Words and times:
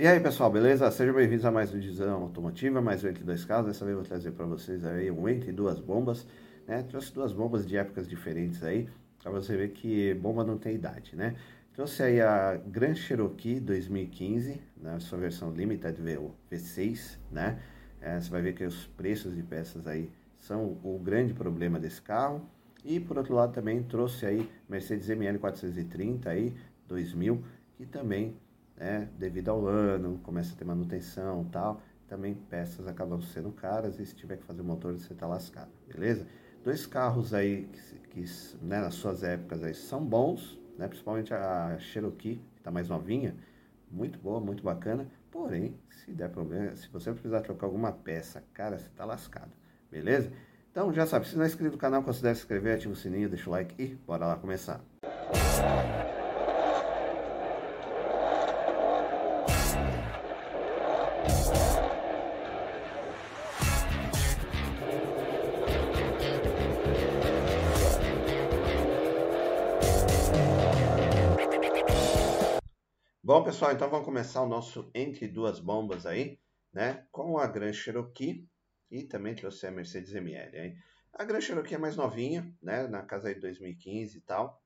E 0.00 0.06
aí 0.06 0.20
pessoal, 0.20 0.48
beleza? 0.48 0.88
Sejam 0.92 1.12
bem-vindos 1.12 1.44
a 1.44 1.50
mais 1.50 1.74
um 1.74 1.80
Dizão 1.80 2.22
Automotiva, 2.22 2.80
mais 2.80 3.02
um 3.02 3.08
entre 3.08 3.24
dois 3.24 3.44
carros. 3.44 3.66
Dessa 3.66 3.84
vez 3.84 3.96
eu 3.96 4.00
vou 4.00 4.08
trazer 4.08 4.30
para 4.30 4.46
vocês 4.46 4.84
aí 4.84 5.10
um 5.10 5.28
entre 5.28 5.50
duas 5.50 5.80
bombas, 5.80 6.24
né? 6.68 6.84
Trouxe 6.84 7.12
duas 7.12 7.32
bombas 7.32 7.66
de 7.66 7.76
épocas 7.76 8.08
diferentes 8.08 8.62
aí, 8.62 8.88
para 9.20 9.32
você 9.32 9.56
ver 9.56 9.70
que 9.70 10.14
bomba 10.14 10.44
não 10.44 10.56
tem 10.56 10.76
idade, 10.76 11.16
né? 11.16 11.34
Trouxe 11.74 12.04
aí 12.04 12.20
a 12.20 12.54
Grand 12.64 12.94
Cherokee 12.94 13.58
2015, 13.58 14.60
né? 14.76 15.00
Sua 15.00 15.18
versão 15.18 15.50
Limited 15.50 16.00
V6, 16.48 17.18
né? 17.32 17.58
É, 18.00 18.20
você 18.20 18.30
vai 18.30 18.40
ver 18.40 18.52
que 18.52 18.62
os 18.62 18.86
preços 18.86 19.34
de 19.34 19.42
peças 19.42 19.84
aí 19.88 20.12
são 20.38 20.78
o 20.84 20.96
grande 21.02 21.34
problema 21.34 21.80
desse 21.80 22.00
carro. 22.00 22.40
E 22.84 23.00
por 23.00 23.18
outro 23.18 23.34
lado 23.34 23.52
também 23.52 23.82
trouxe 23.82 24.24
aí 24.26 24.48
Mercedes 24.68 25.10
ML 25.10 25.40
430 25.40 26.30
aí, 26.30 26.54
2000, 26.86 27.42
que 27.76 27.84
também 27.84 28.36
né, 28.78 29.08
devido 29.18 29.48
ao 29.48 29.66
ano, 29.66 30.20
começa 30.22 30.54
a 30.54 30.56
ter 30.56 30.64
manutenção 30.64 31.44
tal, 31.50 31.82
também 32.06 32.34
peças 32.34 32.86
acabam 32.86 33.20
sendo 33.20 33.50
caras 33.50 33.98
e 33.98 34.06
se 34.06 34.14
tiver 34.14 34.36
que 34.36 34.44
fazer 34.44 34.62
o 34.62 34.64
motor 34.64 34.92
você 34.92 35.12
está 35.12 35.26
lascado, 35.26 35.70
beleza? 35.86 36.26
Dois 36.64 36.86
carros 36.86 37.34
aí 37.34 37.68
que, 38.10 38.24
que 38.24 38.24
né, 38.62 38.80
nas 38.80 38.94
suas 38.94 39.22
épocas 39.22 39.62
aí 39.62 39.74
são 39.74 40.04
bons, 40.04 40.58
né, 40.78 40.86
principalmente 40.88 41.34
a 41.34 41.76
Cherokee, 41.78 42.36
que 42.54 42.60
está 42.60 42.70
mais 42.70 42.88
novinha, 42.88 43.34
muito 43.90 44.18
boa, 44.18 44.40
muito 44.40 44.62
bacana, 44.62 45.06
porém, 45.30 45.74
se 45.90 46.12
der 46.12 46.30
problema, 46.30 46.74
se 46.76 46.88
você 46.88 47.10
precisar 47.12 47.40
trocar 47.40 47.66
alguma 47.66 47.92
peça, 47.92 48.42
cara, 48.54 48.78
você 48.78 48.86
está 48.86 49.04
lascado, 49.04 49.50
beleza? 49.90 50.30
Então 50.70 50.92
já 50.92 51.06
sabe, 51.06 51.26
se 51.26 51.36
não 51.36 51.44
é 51.44 51.46
inscrito 51.46 51.72
no 51.72 51.78
canal, 51.78 52.02
considere 52.02 52.34
se 52.36 52.42
inscrever, 52.42 52.76
ativa 52.76 52.92
o 52.92 52.96
sininho, 52.96 53.28
deixa 53.28 53.48
o 53.48 53.52
like 53.52 53.74
e 53.82 53.94
bora 54.06 54.26
lá 54.26 54.36
começar. 54.36 54.80
Bom, 55.02 56.07
pessoal, 73.68 73.74
então 73.74 73.90
vamos 73.90 74.06
começar 74.06 74.42
o 74.42 74.48
nosso 74.48 74.90
Entre 74.94 75.28
Duas 75.28 75.60
Bombas 75.60 76.06
aí, 76.06 76.38
né? 76.72 77.06
Com 77.10 77.38
a 77.38 77.46
Grand 77.46 77.72
Cherokee 77.72 78.48
e 78.90 79.02
também 79.02 79.34
trouxe 79.34 79.66
a 79.66 79.70
Mercedes 79.70 80.14
ML, 80.14 80.56
hein? 80.56 80.78
A 81.12 81.24
Grand 81.24 81.40
Cherokee 81.40 81.74
é 81.74 81.78
mais 81.78 81.96
novinha, 81.96 82.54
né? 82.62 82.86
Na 82.86 83.02
casa 83.02 83.28
aí 83.28 83.34
de 83.34 83.40
2015 83.40 84.16
e 84.16 84.20
tal. 84.22 84.62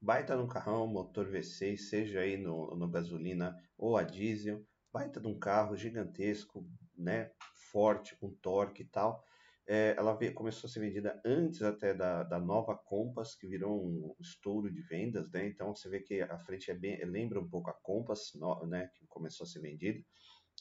Baita 0.00 0.36
no 0.36 0.48
carrão, 0.48 0.86
motor 0.86 1.30
V6, 1.30 1.76
seja 1.76 2.20
aí 2.20 2.36
no, 2.36 2.74
no 2.74 2.88
gasolina 2.88 3.56
ou 3.78 3.96
a 3.96 4.02
diesel. 4.02 4.64
Baita 4.92 5.20
de 5.20 5.28
um 5.28 5.38
carro 5.38 5.76
gigantesco, 5.76 6.66
né? 6.96 7.30
Forte, 7.70 8.16
com 8.16 8.30
torque 8.30 8.82
e 8.82 8.86
tal. 8.86 9.24
É, 9.72 9.94
ela 9.96 10.12
veio, 10.16 10.34
começou 10.34 10.66
a 10.66 10.70
ser 10.72 10.80
vendida 10.80 11.22
antes 11.24 11.62
até 11.62 11.94
da, 11.94 12.24
da 12.24 12.40
nova 12.40 12.76
Compass, 12.76 13.36
que 13.36 13.46
virou 13.46 13.86
um 13.86 14.16
estouro 14.18 14.68
de 14.68 14.82
vendas, 14.82 15.30
né? 15.30 15.46
Então 15.46 15.72
você 15.72 15.88
vê 15.88 16.00
que 16.00 16.20
a 16.22 16.36
frente 16.40 16.72
é 16.72 16.74
bem, 16.74 17.00
lembra 17.04 17.38
um 17.38 17.48
pouco 17.48 17.70
a 17.70 17.72
Compass, 17.74 18.32
né? 18.66 18.90
Que 18.96 19.06
começou 19.06 19.44
a 19.44 19.46
ser 19.46 19.60
vendida. 19.60 20.04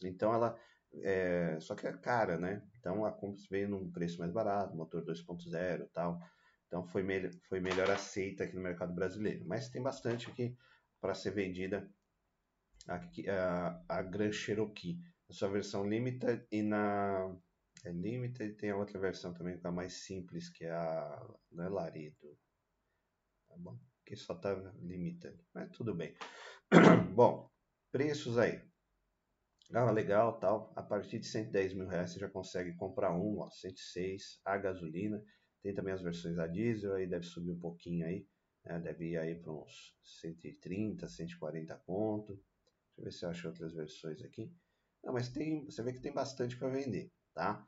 Então 0.04 0.32
ela, 0.32 0.56
é, 1.02 1.58
só 1.60 1.74
que 1.74 1.88
é 1.88 1.98
cara, 1.98 2.38
né? 2.38 2.62
Então 2.78 3.04
a 3.04 3.12
Compass 3.12 3.48
veio 3.50 3.68
num 3.68 3.92
preço 3.92 4.20
mais 4.20 4.32
barato, 4.32 4.78
motor 4.78 5.04
2.0 5.04 5.86
e 5.86 5.88
tal. 5.88 6.22
Então 6.68 6.86
foi, 6.86 7.02
me 7.02 7.32
foi 7.48 7.60
melhor 7.60 7.90
aceita 7.90 8.44
aqui 8.44 8.56
no 8.56 8.62
mercado 8.62 8.94
brasileiro. 8.94 9.44
Mas 9.48 9.70
tem 9.70 9.82
bastante 9.82 10.30
aqui 10.30 10.56
para 11.02 11.16
ser 11.16 11.32
vendida 11.32 11.90
aqui, 12.88 13.28
a, 13.28 13.84
a 13.90 14.04
Grand 14.04 14.32
Cherokee, 14.32 15.00
na 15.28 15.34
sua 15.34 15.50
versão 15.50 15.90
Limited 15.90 16.46
e 16.52 16.62
na 16.62 17.36
é 17.86 17.92
Limited, 17.92 18.56
tem 18.56 18.72
a 18.72 18.78
outra 18.78 19.00
versão 19.00 19.34
também 19.34 19.58
que 19.58 19.66
é 19.66 19.72
mais 19.72 19.94
simples, 19.94 20.50
que 20.50 20.66
é 20.66 20.72
a 20.72 21.36
não 21.52 21.64
é 21.64 21.70
Laredo. 21.70 22.38
Tá 23.48 23.56
bom? 23.58 23.80
Que 24.06 24.16
só 24.16 24.36
tá 24.36 24.54
Limited, 24.82 25.38
mas 25.54 25.72
tudo 25.72 25.94
bem. 25.96 26.14
bom, 27.16 27.50
preços 27.92 28.38
aí. 28.38 28.62
Ah, 29.72 29.92
legal, 29.92 30.40
tal. 30.40 30.74
A 30.76 30.82
partir 30.82 31.20
de 31.20 31.28
110 31.28 31.74
mil 31.74 31.88
reais 31.88 32.12
você 32.12 32.20
já 32.20 32.28
consegue 32.28 32.76
comprar 32.76 33.14
um, 33.16 33.40
ó, 33.40 33.50
106, 33.52 34.42
a 34.44 34.58
gasolina. 34.58 35.24
Tem 35.62 35.74
também 35.74 35.94
as 35.94 36.02
versões 36.02 36.40
a 36.40 36.48
diesel, 36.48 36.96
aí 36.96 37.06
deve 37.06 37.26
subir 37.26 37.52
um 37.52 37.60
pouquinho 37.60 38.06
aí. 38.06 38.28
Né? 38.66 38.80
Deve 38.80 39.12
ir 39.12 39.18
aí 39.18 39.36
para 39.36 39.54
uns 39.54 39.96
130, 40.04 41.08
140 41.08 41.76
conto. 41.86 42.34
Deixa 42.34 43.00
eu 43.00 43.04
ver 43.04 43.12
se 43.12 43.26
eu 43.26 43.30
acho 43.30 43.48
outras 43.48 43.74
versões 43.74 44.22
aqui. 44.24 44.52
Não, 45.04 45.14
mas 45.14 45.30
tem, 45.30 45.64
você 45.66 45.84
vê 45.84 45.94
que 45.94 46.02
tem 46.02 46.12
bastante 46.12 46.58
para 46.58 46.70
vender 46.70 47.12
tá? 47.40 47.66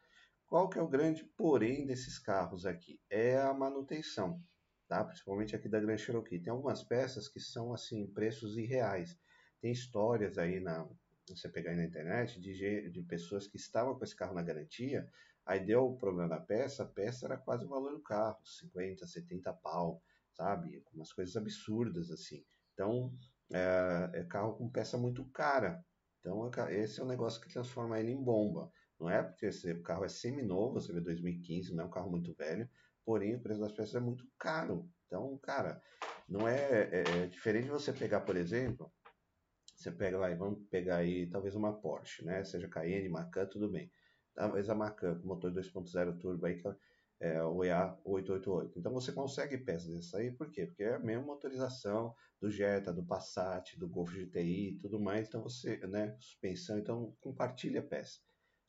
Qual 0.47 0.67
que 0.67 0.77
é 0.77 0.81
o 0.81 0.87
grande 0.87 1.23
porém 1.37 1.85
desses 1.85 2.19
carros 2.19 2.65
aqui? 2.65 2.99
É 3.09 3.37
a 3.37 3.53
manutenção, 3.53 4.43
tá? 4.85 5.01
Principalmente 5.01 5.55
aqui 5.55 5.69
da 5.69 5.79
Grand 5.79 5.97
Cherokee. 5.97 6.41
Tem 6.41 6.51
algumas 6.51 6.83
peças 6.83 7.29
que 7.29 7.39
são, 7.39 7.73
assim, 7.73 8.05
preços 8.07 8.57
irreais. 8.57 9.17
Tem 9.61 9.71
histórias 9.71 10.37
aí 10.37 10.59
na... 10.59 10.85
Você 11.29 11.47
pegar 11.47 11.71
aí 11.71 11.77
na 11.77 11.85
internet 11.85 12.41
de, 12.41 12.89
de 12.89 13.01
pessoas 13.03 13.47
que 13.47 13.55
estavam 13.55 13.97
com 13.97 14.03
esse 14.03 14.13
carro 14.13 14.33
na 14.33 14.41
garantia, 14.41 15.09
aí 15.45 15.65
deu 15.65 15.85
o 15.85 15.97
problema 15.97 16.27
da 16.27 16.41
peça, 16.41 16.83
a 16.83 16.87
peça 16.87 17.27
era 17.27 17.37
quase 17.37 17.63
o 17.63 17.69
valor 17.69 17.93
do 17.93 18.01
carro, 18.01 18.45
50, 18.45 19.07
70 19.07 19.53
pau, 19.53 20.03
sabe? 20.33 20.83
Umas 20.93 21.13
coisas 21.13 21.37
absurdas 21.37 22.11
assim. 22.11 22.43
Então, 22.73 23.13
é, 23.53 24.09
é 24.15 24.23
carro 24.25 24.57
com 24.57 24.69
peça 24.69 24.97
muito 24.97 25.23
cara. 25.29 25.81
Então, 26.19 26.51
esse 26.69 26.99
é 26.99 27.03
o 27.03 27.07
negócio 27.07 27.39
que 27.39 27.53
transforma 27.53 27.97
ele 27.97 28.11
em 28.11 28.21
bomba. 28.21 28.69
Não 29.01 29.09
é 29.09 29.23
porque 29.23 29.47
esse 29.47 29.73
carro 29.81 30.05
é 30.05 30.07
semi-novo, 30.07 30.79
você 30.79 30.93
vê 30.93 31.01
2015, 31.01 31.73
não 31.73 31.85
é 31.85 31.87
um 31.87 31.89
carro 31.89 32.11
muito 32.11 32.35
velho, 32.35 32.69
porém 33.03 33.35
o 33.35 33.41
preço 33.41 33.59
das 33.59 33.71
peças 33.71 33.95
é 33.95 33.99
muito 33.99 34.29
caro. 34.37 34.87
Então, 35.07 35.39
cara, 35.39 35.81
não 36.29 36.47
é, 36.47 36.83
é, 36.83 37.23
é 37.23 37.25
diferente 37.25 37.65
de 37.65 37.71
você 37.71 37.91
pegar, 37.91 38.21
por 38.21 38.37
exemplo, 38.37 38.93
você 39.75 39.91
pega 39.91 40.19
lá 40.19 40.29
e 40.29 40.35
vamos 40.35 40.67
pegar 40.69 40.97
aí 40.97 41.27
talvez 41.27 41.55
uma 41.55 41.73
Porsche, 41.73 42.23
né? 42.23 42.43
Seja 42.43 42.67
Cayenne, 42.67 43.09
Macan, 43.09 43.47
tudo 43.47 43.71
bem. 43.71 43.91
Talvez 44.35 44.69
a 44.69 44.75
Macan 44.75 45.19
com 45.19 45.27
motor 45.27 45.51
2.0 45.51 46.19
turbo 46.19 46.45
aí, 46.45 46.61
que 46.61 46.67
é 47.19 47.43
o 47.43 47.57
EA888. 47.57 48.73
Então 48.77 48.93
você 48.93 49.11
consegue 49.11 49.57
peças 49.57 49.91
dessas 49.91 50.13
aí, 50.13 50.31
por 50.31 50.51
quê? 50.51 50.67
Porque 50.67 50.83
é 50.83 50.93
a 50.93 50.99
mesma 50.99 51.25
motorização 51.25 52.13
do 52.39 52.51
Jetta, 52.51 52.93
do 52.93 53.03
Passat, 53.03 53.79
do 53.79 53.89
Golf 53.89 54.13
GTI 54.13 54.75
e 54.75 54.79
tudo 54.79 54.99
mais. 54.99 55.27
Então 55.27 55.41
você, 55.41 55.77
né, 55.87 56.15
suspensão, 56.19 56.77
então 56.77 57.15
compartilha 57.19 57.81
peça. 57.81 58.19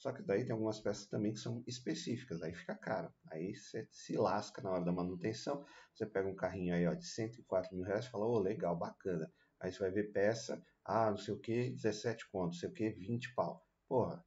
Só 0.02 0.10
que 0.10 0.20
daí 0.20 0.42
tem 0.42 0.50
algumas 0.50 0.80
peças 0.80 1.06
também 1.06 1.32
que 1.32 1.38
são 1.38 1.62
específicas, 1.64 2.42
aí 2.42 2.52
fica 2.52 2.74
caro. 2.74 3.14
Aí 3.30 3.54
você 3.54 3.86
se 3.92 4.16
lasca 4.16 4.60
na 4.60 4.72
hora 4.72 4.84
da 4.84 4.90
manutenção. 4.90 5.64
Você 5.94 6.04
pega 6.04 6.28
um 6.28 6.34
carrinho 6.34 6.74
aí 6.74 6.84
ó, 6.88 6.92
de 6.92 7.06
104 7.06 7.72
mil 7.72 7.84
reais 7.84 8.06
e 8.06 8.10
fala, 8.10 8.26
ô, 8.26 8.32
oh, 8.32 8.38
legal, 8.40 8.76
bacana. 8.76 9.32
Aí 9.60 9.70
você 9.70 9.78
vai 9.78 9.92
ver 9.92 10.10
peça, 10.10 10.60
ah, 10.84 11.08
não 11.08 11.16
sei 11.16 11.34
o 11.34 11.38
que, 11.38 11.70
17 11.70 12.28
contos, 12.32 12.56
não 12.56 12.60
sei 12.62 12.68
o 12.70 12.72
que, 12.72 12.90
20 12.90 13.32
pau. 13.32 13.64
Porra, 13.86 14.26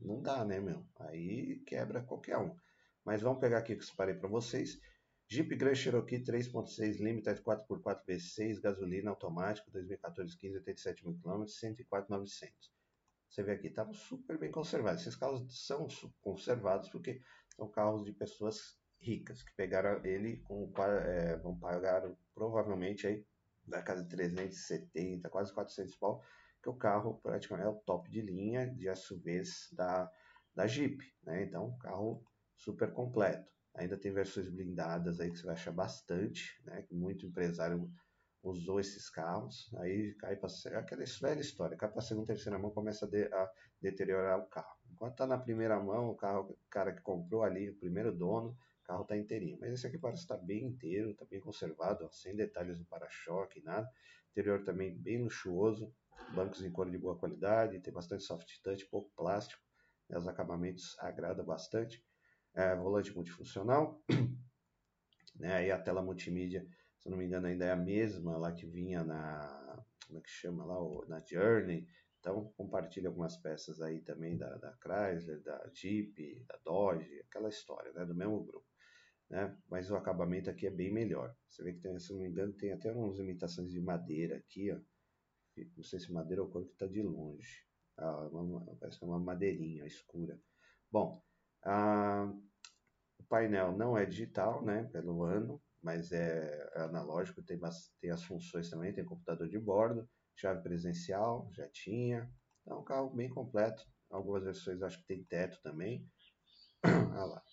não 0.00 0.22
dá, 0.22 0.44
né, 0.44 0.60
meu? 0.60 0.86
Aí 1.00 1.58
quebra 1.66 2.04
qualquer 2.04 2.38
um. 2.38 2.56
Mas 3.04 3.20
vamos 3.20 3.40
pegar 3.40 3.58
aqui 3.58 3.72
o 3.72 3.76
que 3.78 3.82
eu 3.82 3.88
separei 3.88 4.14
para 4.14 4.28
vocês. 4.28 4.78
Jeep 5.28 5.56
Grand 5.56 5.74
Cherokee 5.74 6.22
3.6 6.22 7.00
Limited 7.00 7.42
4x4 7.42 8.04
V6, 8.06 8.60
gasolina 8.60 9.10
automático, 9.10 9.72
2014 9.72 10.38
15, 10.38 10.58
87 10.58 11.04
mil 11.04 11.18
km, 11.18 11.44
104,900. 11.48 12.75
Você 13.28 13.42
vê 13.42 13.52
aqui, 13.52 13.68
estava 13.68 13.92
super 13.92 14.38
bem 14.38 14.50
conservado. 14.50 14.98
Esses 14.98 15.16
carros 15.16 15.66
são 15.66 15.86
conservados 16.20 16.88
porque 16.88 17.20
são 17.56 17.68
carros 17.68 18.04
de 18.04 18.12
pessoas 18.12 18.78
ricas 19.00 19.42
que 19.42 19.54
pegaram 19.54 20.04
ele 20.04 20.38
com 20.38 20.72
é, 21.04 21.36
vão 21.36 21.58
pagar 21.58 22.02
provavelmente 22.34 23.06
aí 23.06 23.24
da 23.66 23.82
casa 23.82 24.02
de 24.02 24.08
370, 24.08 25.28
quase 25.28 25.52
400 25.52 25.96
pau, 25.96 26.22
que 26.62 26.68
o 26.68 26.74
carro 26.74 27.20
praticamente 27.22 27.66
é 27.66 27.70
o 27.70 27.74
top 27.80 28.10
de 28.10 28.20
linha 28.20 28.66
de 28.66 28.88
SUVs 28.94 29.68
da, 29.72 30.10
da 30.54 30.66
Jeep, 30.66 30.98
né? 31.24 31.42
Então, 31.42 31.76
carro 31.78 32.24
super 32.56 32.92
completo. 32.92 33.50
Ainda 33.74 33.98
tem 33.98 34.12
versões 34.12 34.48
blindadas 34.48 35.20
aí 35.20 35.30
que 35.30 35.38
você 35.38 35.46
vai 35.46 35.54
achar 35.54 35.72
bastante, 35.72 36.60
né? 36.64 36.86
Muito 36.90 37.26
empresário 37.26 37.90
usou 38.50 38.78
esses 38.78 39.10
carros, 39.10 39.74
aí 39.78 40.14
cai 40.14 40.36
para 40.36 40.48
aquela 40.78 41.04
velha 41.20 41.40
história, 41.40 41.76
cai 41.76 41.90
para 41.90 42.00
segunda, 42.00 42.28
terceira 42.28 42.58
mão, 42.58 42.70
começa 42.70 43.04
a, 43.04 43.08
de, 43.08 43.24
a, 43.24 43.50
deteriorar 43.80 44.38
o 44.38 44.46
carro. 44.46 44.76
Enquanto 44.90 45.12
está 45.12 45.26
na 45.26 45.38
primeira 45.38 45.78
mão, 45.80 46.10
o 46.10 46.14
carro, 46.14 46.50
o 46.52 46.58
cara 46.70 46.92
que 46.92 47.02
comprou 47.02 47.42
ali, 47.42 47.70
o 47.70 47.76
primeiro 47.76 48.12
dono, 48.12 48.56
o 48.82 48.86
carro 48.86 49.02
está 49.02 49.16
inteirinho. 49.16 49.58
Mas 49.60 49.72
esse 49.72 49.86
aqui 49.86 49.98
parece 49.98 50.22
estar 50.22 50.38
tá 50.38 50.42
bem 50.42 50.64
inteiro, 50.64 51.10
está 51.10 51.24
bem 51.24 51.40
conservado, 51.40 52.04
ó, 52.04 52.10
sem 52.10 52.36
detalhes 52.36 52.78
do 52.78 52.84
para-choque, 52.84 53.62
nada. 53.62 53.88
Interior 54.30 54.62
também 54.64 54.96
bem 54.96 55.22
luxuoso, 55.22 55.92
bancos 56.34 56.62
em 56.62 56.70
cor 56.70 56.90
de 56.90 56.98
boa 56.98 57.18
qualidade, 57.18 57.80
tem 57.80 57.92
bastante 57.92 58.22
soft 58.22 58.48
touch, 58.62 58.86
pouco 58.86 59.10
plástico, 59.16 59.62
né, 60.08 60.18
os 60.18 60.28
acabamentos 60.28 60.96
agradam 61.00 61.44
bastante. 61.44 62.04
É, 62.54 62.74
volante 62.74 63.14
multifuncional, 63.14 64.02
né, 65.36 65.56
aí 65.56 65.70
a 65.70 65.78
tela 65.78 66.00
multimídia 66.00 66.66
se 67.06 67.10
não 67.10 67.18
me 67.18 67.24
engano, 67.24 67.46
ainda 67.46 67.64
é 67.64 67.70
a 67.70 67.76
mesma 67.76 68.36
lá 68.36 68.50
que 68.52 68.66
vinha 68.66 69.04
na. 69.04 69.84
Como 70.06 70.18
é 70.18 70.22
que 70.22 70.28
chama 70.28 70.64
lá? 70.64 70.76
Na 71.06 71.24
Journey. 71.24 71.86
Então, 72.18 72.52
compartilha 72.56 73.08
algumas 73.08 73.36
peças 73.36 73.80
aí 73.80 74.00
também 74.00 74.36
da, 74.36 74.56
da 74.56 74.76
Chrysler, 74.82 75.40
da 75.40 75.70
Jeep, 75.72 76.44
da 76.48 76.58
Dodge, 76.64 77.20
aquela 77.20 77.48
história, 77.48 77.92
né? 77.92 78.04
Do 78.04 78.14
mesmo 78.14 78.42
grupo. 78.42 78.66
Né? 79.30 79.56
Mas 79.68 79.88
o 79.88 79.96
acabamento 79.96 80.50
aqui 80.50 80.66
é 80.66 80.70
bem 80.70 80.92
melhor. 80.92 81.32
Você 81.48 81.62
vê 81.62 81.72
que, 81.74 81.80
tem, 81.80 81.96
se 82.00 82.12
não 82.12 82.18
me 82.18 82.28
engano, 82.28 82.52
tem 82.52 82.72
até 82.72 82.92
umas 82.92 83.20
imitações 83.20 83.70
de 83.70 83.80
madeira 83.80 84.36
aqui, 84.38 84.72
ó. 84.72 84.80
Não 85.76 85.84
sei 85.84 86.00
se 86.00 86.12
madeira 86.12 86.42
ou 86.42 86.50
cor 86.50 86.66
que 86.66 86.72
está 86.72 86.88
de 86.88 87.02
longe. 87.02 87.64
Ah, 87.96 88.26
uma, 88.32 88.76
parece 88.80 88.98
que 88.98 89.04
é 89.04 89.08
uma 89.08 89.20
madeirinha 89.20 89.86
escura. 89.86 90.40
Bom, 90.90 91.22
ah, 91.62 92.32
o 93.16 93.22
painel 93.24 93.76
não 93.76 93.96
é 93.96 94.04
digital, 94.04 94.64
né? 94.64 94.82
Pelo 94.92 95.22
ano, 95.22 95.62
mas 95.86 96.10
é, 96.10 96.68
é 96.74 96.80
analógico, 96.80 97.40
tem, 97.44 97.60
tem 98.00 98.10
as 98.10 98.24
funções 98.24 98.68
também, 98.68 98.92
tem 98.92 99.04
computador 99.04 99.48
de 99.48 99.56
bordo, 99.56 100.08
chave 100.34 100.60
presencial, 100.60 101.48
já 101.54 101.68
tinha. 101.68 102.28
É 102.66 102.74
um 102.74 102.82
carro 102.82 103.08
bem 103.10 103.28
completo. 103.28 103.86
Algumas 104.10 104.42
versões 104.42 104.82
acho 104.82 104.98
que 104.98 105.06
tem 105.06 105.22
teto 105.22 105.60
também. 105.62 106.04
Olha 106.84 107.24
lá. 107.24 107.44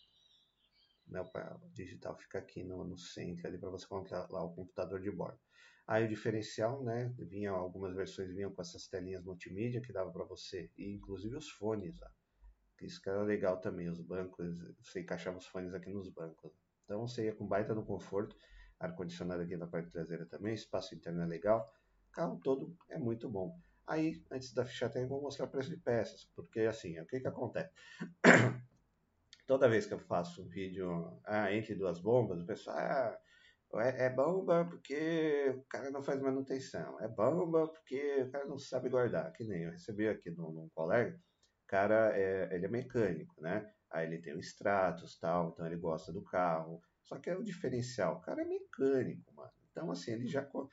O 1.61 1.69
digital 1.73 2.17
fica 2.17 2.39
aqui 2.39 2.63
no, 2.63 2.83
no 2.83 2.97
centro 2.97 3.47
ali 3.47 3.59
para 3.59 3.69
você 3.69 3.85
colocar 3.85 4.27
lá 4.31 4.43
o 4.43 4.55
computador 4.55 4.99
de 4.99 5.11
bordo. 5.11 5.39
Aí 5.85 6.05
o 6.05 6.09
diferencial, 6.09 6.83
né? 6.83 7.13
Vinha 7.19 7.51
algumas 7.51 7.93
versões 7.93 8.33
vinham 8.33 8.51
com 8.51 8.63
essas 8.63 8.87
telinhas 8.87 9.23
multimídia 9.23 9.79
que 9.79 9.93
dava 9.93 10.11
para 10.11 10.25
você 10.25 10.71
e 10.75 10.91
inclusive 10.91 11.35
os 11.35 11.51
fones, 11.51 12.01
ó. 12.01 12.07
Isso 12.81 12.99
que 12.99 13.09
era 13.09 13.21
legal 13.21 13.61
também, 13.61 13.87
os 13.89 14.01
bancos, 14.01 14.57
você 14.81 15.01
encaixava 15.01 15.37
os 15.37 15.45
fones 15.45 15.71
aqui 15.75 15.91
nos 15.93 16.09
bancos. 16.09 16.51
Então 16.83 17.07
você 17.07 17.25
ia 17.25 17.35
com 17.35 17.47
baita 17.47 17.73
no 17.73 17.85
conforto, 17.85 18.35
ar 18.79 18.95
condicionado 18.95 19.41
aqui 19.41 19.55
na 19.55 19.67
parte 19.67 19.91
traseira 19.91 20.25
também, 20.25 20.53
espaço 20.53 20.95
interno 20.95 21.21
é 21.21 21.25
legal, 21.25 21.71
carro 22.11 22.39
todo 22.43 22.75
é 22.89 22.97
muito 22.97 23.29
bom. 23.29 23.57
Aí, 23.85 24.23
antes 24.31 24.53
da 24.53 24.65
ficha 24.65 24.87
técnica, 24.87 25.05
eu 25.05 25.09
vou 25.17 25.21
mostrar 25.21 25.47
preço 25.47 25.69
de 25.69 25.77
peças, 25.77 26.25
porque 26.35 26.61
assim, 26.61 26.99
o 26.99 27.05
que 27.05 27.19
que 27.19 27.27
acontece? 27.27 27.69
Toda 29.45 29.67
vez 29.67 29.85
que 29.85 29.93
eu 29.93 29.99
faço 29.99 30.41
um 30.41 30.47
vídeo 30.47 31.19
ah, 31.25 31.51
entre 31.53 31.75
duas 31.75 31.99
bombas, 31.99 32.41
o 32.41 32.45
pessoal, 32.45 32.77
ah, 32.77 33.19
é, 33.75 34.05
é 34.05 34.09
bomba 34.09 34.65
porque 34.65 35.53
o 35.57 35.63
cara 35.63 35.89
não 35.91 36.03
faz 36.03 36.21
manutenção. 36.21 36.99
É 37.01 37.07
bomba 37.07 37.67
porque 37.67 38.21
o 38.21 38.31
cara 38.31 38.45
não 38.45 38.57
sabe 38.57 38.89
guardar. 38.89 39.33
Que 39.33 39.43
nem 39.43 39.63
eu 39.63 39.71
recebi 39.71 40.07
aqui 40.07 40.31
num, 40.31 40.51
num 40.51 40.69
colega, 40.69 41.19
cara 41.67 42.17
é, 42.17 42.53
ele 42.55 42.65
é 42.65 42.69
mecânico, 42.69 43.41
né? 43.41 43.69
Aí 43.93 44.07
ele 44.07 44.17
tem 44.17 44.33
o 44.33 44.39
Stratos 44.39 45.19
tal, 45.19 45.49
então 45.49 45.67
ele 45.67 45.75
gosta 45.75 46.11
do 46.11 46.23
carro. 46.23 46.81
Só 47.03 47.19
que 47.19 47.29
é 47.29 47.37
o 47.37 47.43
diferencial, 47.43 48.17
o 48.17 48.21
cara 48.21 48.41
é 48.41 48.45
mecânico, 48.45 49.31
mano. 49.35 49.51
Então, 49.71 49.91
assim, 49.91 50.11
ele 50.11 50.27
já. 50.27 50.41
O 50.51 50.69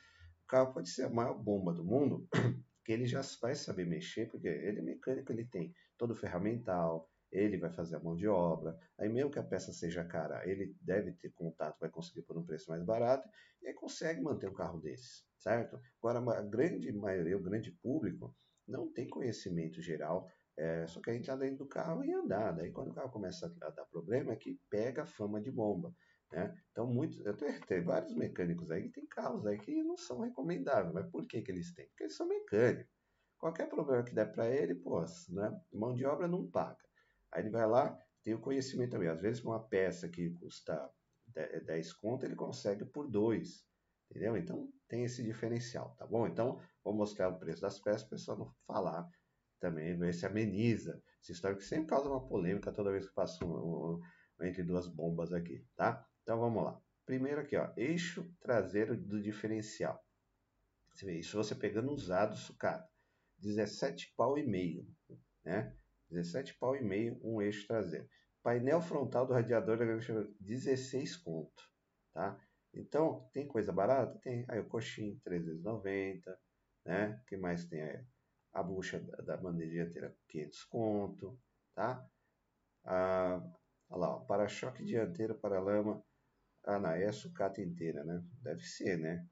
carro 0.48 0.72
pode 0.72 0.88
ser 0.88 1.04
a 1.04 1.10
maior 1.10 1.34
bomba 1.34 1.72
do 1.72 1.84
mundo, 1.84 2.26
que 2.84 2.92
ele 2.92 3.06
já 3.06 3.20
vai 3.40 3.54
saber 3.54 3.84
mexer, 3.84 4.28
porque 4.30 4.48
ele 4.48 4.80
é 4.80 4.82
mecânico, 4.82 5.30
ele 5.30 5.44
tem 5.44 5.74
todo 5.98 6.12
o 6.12 6.16
ferramental, 6.16 7.08
ele 7.30 7.58
vai 7.58 7.70
fazer 7.70 7.96
a 7.96 8.00
mão 8.00 8.16
de 8.16 8.26
obra. 8.26 8.78
Aí, 8.98 9.08
mesmo 9.08 9.30
que 9.30 9.38
a 9.38 9.44
peça 9.44 9.72
seja 9.72 10.02
cara, 10.02 10.48
ele 10.48 10.74
deve 10.80 11.12
ter 11.12 11.30
contato, 11.30 11.78
vai 11.78 11.90
conseguir 11.90 12.22
por 12.22 12.38
um 12.38 12.44
preço 12.44 12.70
mais 12.70 12.82
barato 12.82 13.28
e 13.62 13.68
aí 13.68 13.74
consegue 13.74 14.20
manter 14.22 14.48
um 14.48 14.54
carro 14.54 14.80
desses, 14.80 15.24
certo? 15.36 15.78
Agora, 16.02 16.18
a 16.38 16.42
grande 16.42 16.90
maioria, 16.90 17.36
o 17.36 17.42
grande 17.42 17.70
público, 17.70 18.34
não 18.66 18.90
tem 18.90 19.08
conhecimento 19.08 19.82
geral, 19.82 20.28
é, 20.60 20.86
só 20.86 21.00
quer 21.00 21.14
entrar 21.16 21.36
dentro 21.36 21.56
do 21.56 21.66
carro 21.66 22.04
e 22.04 22.12
andar. 22.12 22.52
Daí, 22.52 22.70
quando 22.70 22.90
o 22.90 22.94
carro 22.94 23.10
começa 23.10 23.46
a 23.62 23.70
dar 23.70 23.86
problema, 23.86 24.32
é 24.32 24.36
que 24.36 24.60
pega 24.68 25.02
a 25.02 25.06
fama 25.06 25.40
de 25.40 25.50
bomba. 25.50 25.90
Né? 26.30 26.54
Então, 26.70 26.86
muitos, 26.86 27.18
eu 27.24 27.34
tenho, 27.34 27.84
vários 27.84 28.14
mecânicos 28.14 28.70
aí 28.70 28.82
que 28.82 28.90
tem 28.90 29.06
carros 29.06 29.46
aí 29.46 29.58
que 29.58 29.82
não 29.82 29.96
são 29.96 30.20
recomendáveis. 30.20 30.92
Mas 30.92 31.10
por 31.10 31.26
que, 31.26 31.40
que 31.40 31.50
eles 31.50 31.72
têm? 31.72 31.86
Porque 31.88 32.04
eles 32.04 32.14
são 32.14 32.28
mecânicos. 32.28 32.92
Qualquer 33.38 33.70
problema 33.70 34.04
que 34.04 34.14
der 34.14 34.30
para 34.30 34.50
ele, 34.50 34.74
pô, 34.74 35.00
né? 35.30 35.60
mão 35.72 35.94
de 35.94 36.04
obra 36.04 36.28
não 36.28 36.46
paga. 36.46 36.84
Aí 37.32 37.42
ele 37.42 37.50
vai 37.50 37.66
lá, 37.66 37.98
tem 38.22 38.34
o 38.34 38.40
conhecimento 38.40 38.90
também. 38.90 39.08
Às 39.08 39.22
vezes, 39.22 39.42
uma 39.42 39.66
peça 39.66 40.10
que 40.10 40.28
custa 40.34 40.90
10 41.64 41.94
conto, 41.94 42.26
ele 42.26 42.36
consegue 42.36 42.84
por 42.84 43.08
2. 43.08 43.64
Entendeu? 44.10 44.36
Então, 44.36 44.70
tem 44.86 45.04
esse 45.04 45.22
diferencial, 45.22 45.94
tá 45.96 46.06
bom? 46.06 46.26
Então, 46.26 46.60
vou 46.84 46.92
mostrar 46.92 47.30
o 47.30 47.38
preço 47.38 47.62
das 47.62 47.80
peças 47.80 48.02
para 48.02 48.08
o 48.08 48.18
pessoal 48.18 48.38
não 48.38 48.54
falar 48.66 49.08
também, 49.60 49.96
ver 49.96 50.14
se 50.14 50.26
ameniza 50.26 51.00
essa 51.20 51.32
história 51.32 51.56
que 51.56 51.64
sempre 51.64 51.86
causa 51.86 52.08
uma 52.08 52.26
polêmica 52.26 52.72
toda 52.72 52.90
vez 52.90 53.06
que 53.06 53.14
passa 53.14 53.44
um, 53.44 54.00
um, 54.40 54.44
entre 54.44 54.62
duas 54.62 54.88
bombas 54.88 55.32
aqui, 55.32 55.64
tá? 55.76 56.04
Então, 56.22 56.40
vamos 56.40 56.64
lá. 56.64 56.80
Primeiro 57.04 57.40
aqui, 57.40 57.56
ó, 57.56 57.70
eixo 57.76 58.28
traseiro 58.40 58.96
do 58.96 59.20
diferencial. 59.20 60.02
Você 60.94 61.04
vê, 61.04 61.18
isso 61.18 61.36
você 61.36 61.54
pegando 61.54 61.92
usado, 61.92 62.36
sucata. 62.36 62.88
17 63.38 64.14
pau 64.16 64.36
e 64.36 64.46
meio, 64.46 64.86
né? 65.44 65.74
17 66.10 66.54
pau 66.58 66.76
e 66.76 66.82
meio, 66.82 67.18
um 67.22 67.40
eixo 67.40 67.66
traseiro. 67.66 68.08
Painel 68.42 68.80
frontal 68.80 69.26
do 69.26 69.34
radiador 69.34 69.78
da 69.78 69.84
Grande 69.84 70.34
16 70.40 71.16
conto, 71.16 71.62
tá? 72.12 72.38
Então, 72.72 73.28
tem 73.32 73.46
coisa 73.46 73.72
barata? 73.72 74.18
Tem. 74.20 74.44
Aí 74.48 74.60
o 74.60 74.68
coxinho, 74.68 75.18
390, 75.24 76.38
né? 76.84 77.20
O 77.22 77.26
que 77.26 77.36
mais 77.36 77.64
tem 77.66 77.82
aí? 77.82 78.04
A 78.52 78.62
bucha 78.62 79.00
da, 79.00 79.36
bandeja 79.36 79.70
dianteira, 79.70 80.16
500 80.28 80.64
conto, 80.64 81.38
tá? 81.74 82.04
Ah, 82.84 83.40
olha 83.88 84.00
lá, 84.00 84.20
para-choque 84.20 84.84
dianteiro, 84.84 85.34
para-lama. 85.38 86.02
Ah, 86.64 86.78
não, 86.78 86.90
é 86.90 87.06
a 87.06 87.12
sucata 87.12 87.60
inteira, 87.62 88.04
né? 88.04 88.22
Deve 88.42 88.62
ser, 88.62 88.98
né? 88.98 89.26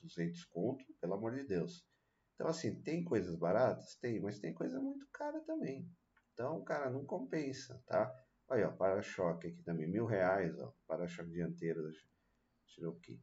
200 0.00 0.44
conto, 0.44 0.84
pelo 1.00 1.14
amor 1.14 1.34
de 1.34 1.44
Deus. 1.44 1.86
Então, 2.34 2.48
assim, 2.48 2.82
tem 2.82 3.04
coisas 3.04 3.36
baratas? 3.36 3.96
Tem, 3.96 4.20
mas 4.20 4.38
tem 4.38 4.52
coisa 4.54 4.80
muito 4.80 5.06
cara 5.12 5.40
também. 5.42 5.88
Então, 6.32 6.62
cara, 6.64 6.90
não 6.90 7.04
compensa, 7.04 7.82
tá? 7.86 8.12
Aí, 8.48 8.62
ó, 8.64 8.72
para-choque 8.72 9.48
aqui 9.48 9.62
também, 9.62 9.86
mil 9.86 10.06
reais, 10.06 10.58
ó, 10.58 10.72
para-choque 10.86 11.30
dianteiro 11.30 11.82
da 11.82 11.90
Cherokee, 12.66 13.20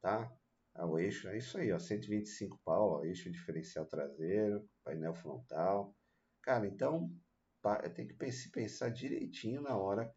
tá? 0.00 0.30
Ah, 0.74 0.86
o 0.86 0.98
eixo, 0.98 1.28
é 1.28 1.36
isso 1.38 1.58
aí, 1.58 1.72
ó, 1.72 1.78
125 1.78 2.58
pau, 2.64 3.00
ó, 3.00 3.04
eixo 3.04 3.30
diferencial 3.30 3.86
traseiro, 3.86 4.68
painel 4.84 5.14
frontal. 5.14 5.94
Cara, 6.42 6.66
então, 6.66 7.12
tem 7.94 8.06
que 8.06 8.14
pensar 8.14 8.90
direitinho 8.90 9.60
na 9.60 9.76
hora, 9.76 10.14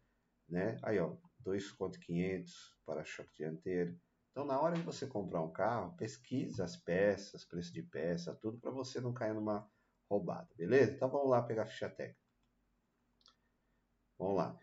né? 0.48 0.78
Aí, 0.82 0.98
ó, 0.98 1.16
2.500 1.40 2.74
para-choque 2.86 3.34
dianteiro. 3.34 3.98
Então, 4.30 4.44
na 4.44 4.60
hora 4.60 4.74
de 4.76 4.82
você 4.82 5.06
comprar 5.06 5.42
um 5.42 5.52
carro, 5.52 5.96
pesquise 5.96 6.60
as 6.62 6.76
peças, 6.76 7.44
preço 7.44 7.72
de 7.72 7.82
peça, 7.82 8.34
tudo 8.34 8.58
para 8.58 8.70
você 8.70 9.00
não 9.00 9.12
cair 9.12 9.34
numa 9.34 9.68
roubada, 10.10 10.48
beleza? 10.56 10.92
Então, 10.92 11.08
vamos 11.08 11.30
lá 11.30 11.42
pegar 11.42 11.62
a 11.62 11.66
ficha 11.66 11.88
técnica. 11.90 12.20
Vamos 14.18 14.36
lá. 14.36 14.58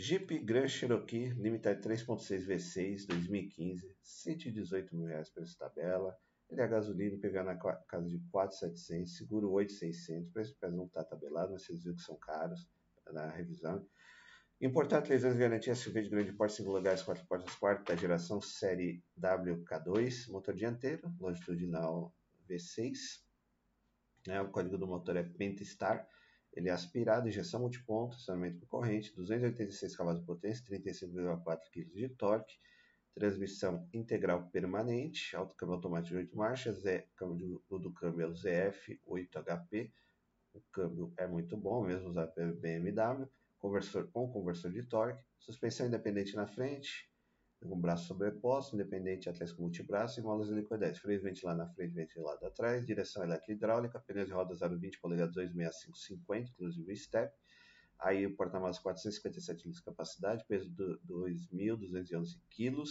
Jeep 0.00 0.44
Grand 0.44 0.68
Cherokee 0.68 1.30
Limited 1.30 1.82
3.6 1.82 2.46
V6 2.46 3.06
2015, 3.08 3.96
118 4.00 4.94
mil 4.94 5.08
reais 5.08 5.28
preço 5.28 5.58
tabela. 5.58 6.16
Ele 6.48 6.60
é 6.60 6.68
gasolina 6.68 7.18
e 7.20 7.30
na 7.42 7.56
casa 7.56 8.06
de 8.06 8.20
4.700, 8.32 9.08
seguro 9.08 9.50
8.600. 9.50 10.32
Preço 10.32 10.54
de 10.54 10.70
não 10.70 10.86
está 10.86 11.02
tabelado, 11.02 11.50
mas 11.50 11.64
vocês 11.64 11.82
viram 11.82 11.96
que 11.96 12.02
são 12.02 12.16
caros 12.16 12.64
na 13.12 13.28
revisão. 13.28 13.84
Importado 14.60 15.06
3 15.06 15.24
anos 15.24 15.36
de 15.36 15.42
garantia 15.42 15.74
SUV 15.74 16.02
de 16.02 16.10
grande 16.10 16.32
porte, 16.32 16.54
5 16.54 16.70
lugares, 16.70 17.02
4 17.02 17.26
portas, 17.26 17.52
quarta 17.56 17.96
geração, 17.96 18.40
série 18.40 19.02
WK2, 19.20 20.30
motor 20.30 20.54
dianteiro, 20.54 21.12
longitudinal 21.18 22.14
V6. 22.48 22.94
Né, 24.28 24.40
o 24.40 24.48
código 24.52 24.78
do 24.78 24.86
motor 24.86 25.16
é 25.16 25.24
Pentastar. 25.24 26.08
Ele 26.52 26.68
é 26.68 26.72
aspirado, 26.72 27.28
injeção 27.28 27.60
multiponto, 27.60 28.16
acionamento 28.16 28.58
por 28.58 28.68
corrente, 28.68 29.14
286 29.14 29.96
cavalos 29.96 30.20
de 30.20 30.26
potência, 30.26 30.64
35,4 30.64 31.58
kg 31.72 31.84
de 31.94 32.08
torque, 32.10 32.54
transmissão 33.14 33.88
integral 33.92 34.48
permanente, 34.50 35.34
alto 35.36 35.54
câmbio 35.56 35.74
automático 35.74 36.14
de 36.14 36.22
8 36.22 36.36
marchas, 36.36 36.86
é, 36.86 37.06
câmbio, 37.16 37.62
o 37.68 37.78
do 37.78 37.92
câmbio 37.92 38.22
é 38.22 38.26
o 38.28 38.34
ZF 38.34 39.00
8HP, 39.06 39.92
o 40.54 40.60
câmbio 40.72 41.12
é 41.16 41.26
muito 41.26 41.56
bom, 41.56 41.84
mesmo 41.84 42.08
usado 42.08 42.32
pelo 42.32 42.54
BMW, 42.54 43.28
conversor 43.58 44.08
com 44.12 44.30
conversor 44.30 44.70
de 44.70 44.82
torque, 44.84 45.22
suspensão 45.38 45.86
independente 45.86 46.34
na 46.34 46.46
frente, 46.46 47.10
com 47.66 47.80
braço 47.80 48.06
sobreposto, 48.06 48.76
independente 48.76 49.28
atlético 49.28 49.62
multibraço 49.62 50.20
e 50.20 50.22
molas 50.22 50.48
helicoidais. 50.48 50.98
Freio 50.98 51.20
ventilado 51.20 51.58
na 51.58 51.68
frente, 51.68 51.94
ventilado 51.94 52.46
atrás, 52.46 52.86
direção 52.86 53.22
eletro-hidráulica, 53.24 53.98
pneus 54.00 54.28
de 54.28 54.32
roda 54.32 54.54
0,20 54.54 55.00
polegadas 55.00 55.34
26550, 55.34 56.50
inclusive 56.52 56.96
step. 56.96 57.34
Aí 57.98 58.26
o 58.26 58.36
porta-malas 58.36 58.78
457 58.78 59.56
litros 59.58 59.76
de 59.78 59.84
capacidade, 59.84 60.44
peso 60.46 60.70
de 60.70 60.98
2.211 61.06 62.40
kg. 62.48 62.82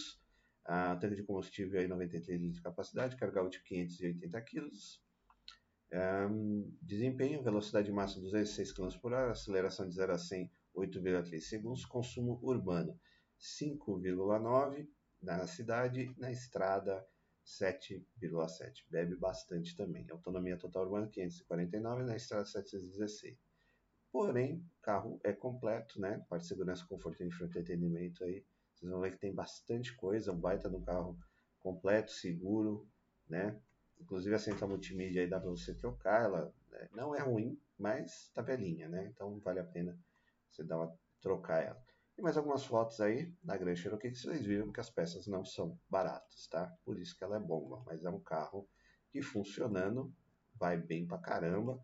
Ah, 0.66 0.96
tanque 0.96 1.16
de 1.16 1.22
combustível 1.22 1.80
aí 1.80 1.88
93 1.88 2.38
litros 2.38 2.56
de 2.56 2.62
capacidade, 2.62 3.16
carga 3.16 3.42
útil 3.42 3.62
580 3.64 4.40
kg. 4.42 4.70
Um, 5.90 6.76
desempenho, 6.82 7.42
velocidade 7.42 7.90
máxima 7.90 8.24
206 8.24 8.72
km 8.72 8.88
por 9.00 9.14
hora, 9.14 9.32
aceleração 9.32 9.88
de 9.88 9.94
0 9.94 10.12
a 10.12 10.18
100 10.18 10.50
8,3 10.76 11.40
segundos, 11.40 11.84
consumo 11.86 12.38
urbano 12.42 12.94
5,9 13.40 14.88
na 15.22 15.46
cidade, 15.46 16.14
na 16.16 16.30
estrada 16.30 17.06
7,7. 17.44 18.84
Bebe 18.90 19.16
bastante 19.16 19.76
também. 19.76 20.06
Autonomia 20.10 20.56
total 20.56 20.84
urbana 20.84 21.08
549 21.08 22.02
na 22.04 22.16
estrada 22.16 22.44
716. 22.44 23.38
Porém, 24.10 24.56
o 24.56 24.82
carro 24.82 25.20
é 25.22 25.32
completo, 25.32 26.00
né? 26.00 26.24
Parte 26.28 26.42
de 26.42 26.48
segurança, 26.48 26.86
conforto 26.86 27.22
e 27.22 27.26
entretenimento 27.26 28.24
aí. 28.24 28.44
Vocês 28.74 28.90
vão 28.90 29.00
ver 29.00 29.12
que 29.12 29.18
tem 29.18 29.34
bastante 29.34 29.94
coisa, 29.94 30.32
um 30.32 30.38
baita 30.38 30.68
do 30.68 30.80
carro 30.80 31.18
completo, 31.58 32.12
seguro, 32.12 32.88
né? 33.28 33.60
Inclusive 34.00 34.34
a 34.34 34.38
central 34.38 34.70
multimídia 34.70 35.22
aí 35.22 35.28
dá 35.28 35.40
para 35.40 35.50
você 35.50 35.74
trocar, 35.74 36.24
ela 36.24 36.54
né? 36.70 36.88
não 36.92 37.14
é 37.14 37.20
ruim, 37.20 37.60
mas 37.76 38.30
tá 38.32 38.40
velhinha, 38.40 38.88
né? 38.88 39.06
Então 39.06 39.38
vale 39.40 39.58
a 39.58 39.64
pena 39.64 39.98
você 40.48 40.62
dar 40.62 40.76
uma 40.78 40.98
trocar 41.20 41.64
ela. 41.64 41.87
E 42.18 42.22
mais 42.22 42.36
algumas 42.36 42.64
fotos 42.64 43.00
aí 43.00 43.32
da 43.42 43.56
Grand 43.56 43.76
Cherokee 43.76 44.10
que 44.10 44.18
vocês 44.18 44.44
viram 44.44 44.72
que 44.72 44.80
as 44.80 44.90
peças 44.90 45.28
não 45.28 45.44
são 45.44 45.78
baratas, 45.88 46.48
tá? 46.48 46.76
Por 46.84 46.98
isso 46.98 47.16
que 47.16 47.22
ela 47.22 47.36
é 47.36 47.40
bomba, 47.40 47.80
mas 47.86 48.04
é 48.04 48.10
um 48.10 48.18
carro 48.18 48.68
que 49.08 49.22
funcionando 49.22 50.12
vai 50.56 50.76
bem 50.76 51.06
pra 51.06 51.18
caramba, 51.18 51.80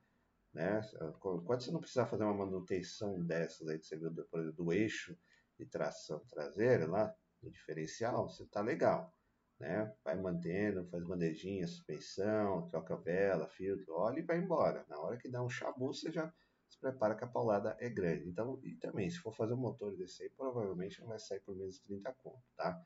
né? 0.52 0.80
Quando 1.20 1.62
você 1.62 1.70
não 1.70 1.80
precisar 1.80 2.06
fazer 2.06 2.24
uma 2.24 2.34
manutenção 2.34 3.24
dessas 3.24 3.68
aí, 3.68 3.80
você 3.80 3.96
viu 3.96 4.10
do, 4.10 4.52
do 4.52 4.72
eixo 4.72 5.16
de 5.56 5.66
tração 5.66 6.18
traseira 6.28 6.86
lá, 6.88 7.14
do 7.40 7.48
diferencial, 7.48 8.28
você 8.28 8.44
tá 8.46 8.60
legal 8.60 9.14
né? 9.58 9.92
Vai 10.04 10.16
mantendo, 10.16 10.84
faz 10.86 11.04
bandejinha, 11.04 11.66
suspensão, 11.66 12.68
troca 12.68 12.96
vela, 12.96 13.48
filtro, 13.48 13.94
óleo 13.94 14.18
e 14.18 14.26
vai 14.26 14.38
embora. 14.38 14.84
Na 14.88 14.98
hora 15.00 15.16
que 15.16 15.28
dá 15.28 15.42
um 15.42 15.48
chabu, 15.48 15.94
você 15.94 16.10
já 16.10 16.32
se 16.68 16.78
prepara 16.78 17.14
que 17.14 17.24
a 17.24 17.28
paulada 17.28 17.76
é 17.78 17.88
grande. 17.88 18.28
Então, 18.28 18.58
e 18.62 18.76
também, 18.76 19.08
se 19.10 19.18
for 19.18 19.34
fazer 19.34 19.54
um 19.54 19.58
motor 19.58 19.96
desse 19.96 20.22
aí, 20.22 20.30
provavelmente 20.30 21.00
não 21.00 21.08
vai 21.08 21.18
sair 21.18 21.40
por 21.40 21.56
menos 21.56 21.74
de 21.74 21.82
30 21.82 22.12
conto, 22.14 22.42
tá? 22.56 22.80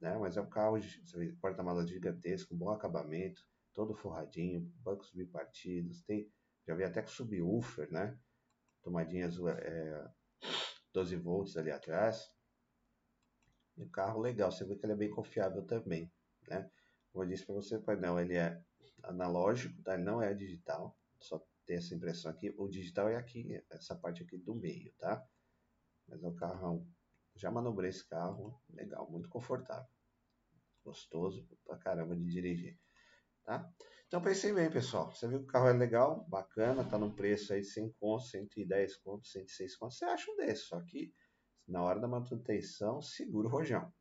Né? 0.00 0.16
Mas 0.18 0.36
é 0.36 0.40
um 0.40 0.48
carro, 0.48 0.78
porta-malas 1.40 1.88
gigantesco, 1.88 2.54
bom 2.54 2.70
acabamento, 2.70 3.42
todo 3.72 3.94
forradinho, 3.94 4.72
bancos 4.82 5.12
bipartidos, 5.12 6.02
tem, 6.02 6.30
já 6.66 6.74
vi 6.74 6.84
até 6.84 7.02
com 7.02 7.08
subwoofer, 7.08 7.90
né? 7.90 8.18
Tomadinhas 8.82 9.38
é, 9.38 10.10
12 10.92 11.16
volts 11.16 11.56
ali 11.56 11.70
atrás, 11.70 12.30
um 13.76 13.88
carro 13.88 14.20
legal, 14.20 14.50
você 14.50 14.64
vê 14.64 14.76
que 14.76 14.86
ele 14.86 14.94
é 14.94 14.96
bem 14.96 15.10
confiável 15.10 15.62
também, 15.66 16.10
né? 16.48 16.70
Como 17.12 17.24
eu 17.24 17.28
disse 17.28 17.44
para 17.44 17.54
você, 17.54 17.76
o 17.76 17.82
painel 17.82 18.18
ele 18.18 18.36
é 18.36 18.60
analógico, 19.02 19.82
tá? 19.82 19.94
ele 19.94 20.04
não 20.04 20.22
é 20.22 20.32
digital, 20.34 20.96
só 21.20 21.42
tem 21.66 21.76
essa 21.76 21.94
impressão 21.94 22.30
aqui. 22.30 22.54
O 22.56 22.68
digital 22.68 23.08
é 23.08 23.16
aqui, 23.16 23.60
essa 23.70 23.94
parte 23.94 24.22
aqui 24.22 24.38
do 24.38 24.54
meio, 24.54 24.92
tá? 24.98 25.22
Mas 26.08 26.22
é 26.22 26.28
um 26.28 26.34
carrão. 26.34 26.86
Já 27.34 27.50
manobrei 27.50 27.90
esse 27.90 28.08
carro, 28.08 28.58
legal, 28.70 29.10
muito 29.10 29.28
confortável. 29.28 29.88
Gostoso 30.84 31.46
pra 31.64 31.76
caramba 31.76 32.16
de 32.16 32.24
dirigir, 32.24 32.78
tá? 33.44 33.68
Então 34.06 34.22
pensei 34.22 34.52
bem, 34.52 34.70
pessoal. 34.70 35.10
Você 35.10 35.26
viu 35.26 35.40
que 35.40 35.44
o 35.44 35.48
carro 35.48 35.68
é 35.68 35.72
legal, 35.72 36.24
bacana, 36.28 36.84
tá 36.84 36.96
num 36.96 37.12
preço 37.12 37.52
aí 37.52 37.60
de 37.60 37.66
100 37.66 37.92
contos, 37.94 38.30
110 38.30 38.96
contos, 38.98 39.32
106 39.32 39.76
contos. 39.76 39.98
Você 39.98 40.04
acha 40.04 40.30
um 40.30 40.36
desse, 40.36 40.62
só 40.62 40.80
que 40.80 41.12
na 41.66 41.82
hora 41.82 41.98
da 41.98 42.06
manutenção, 42.06 43.02
segura 43.02 43.48
o 43.48 43.50
rojão. 43.50 43.92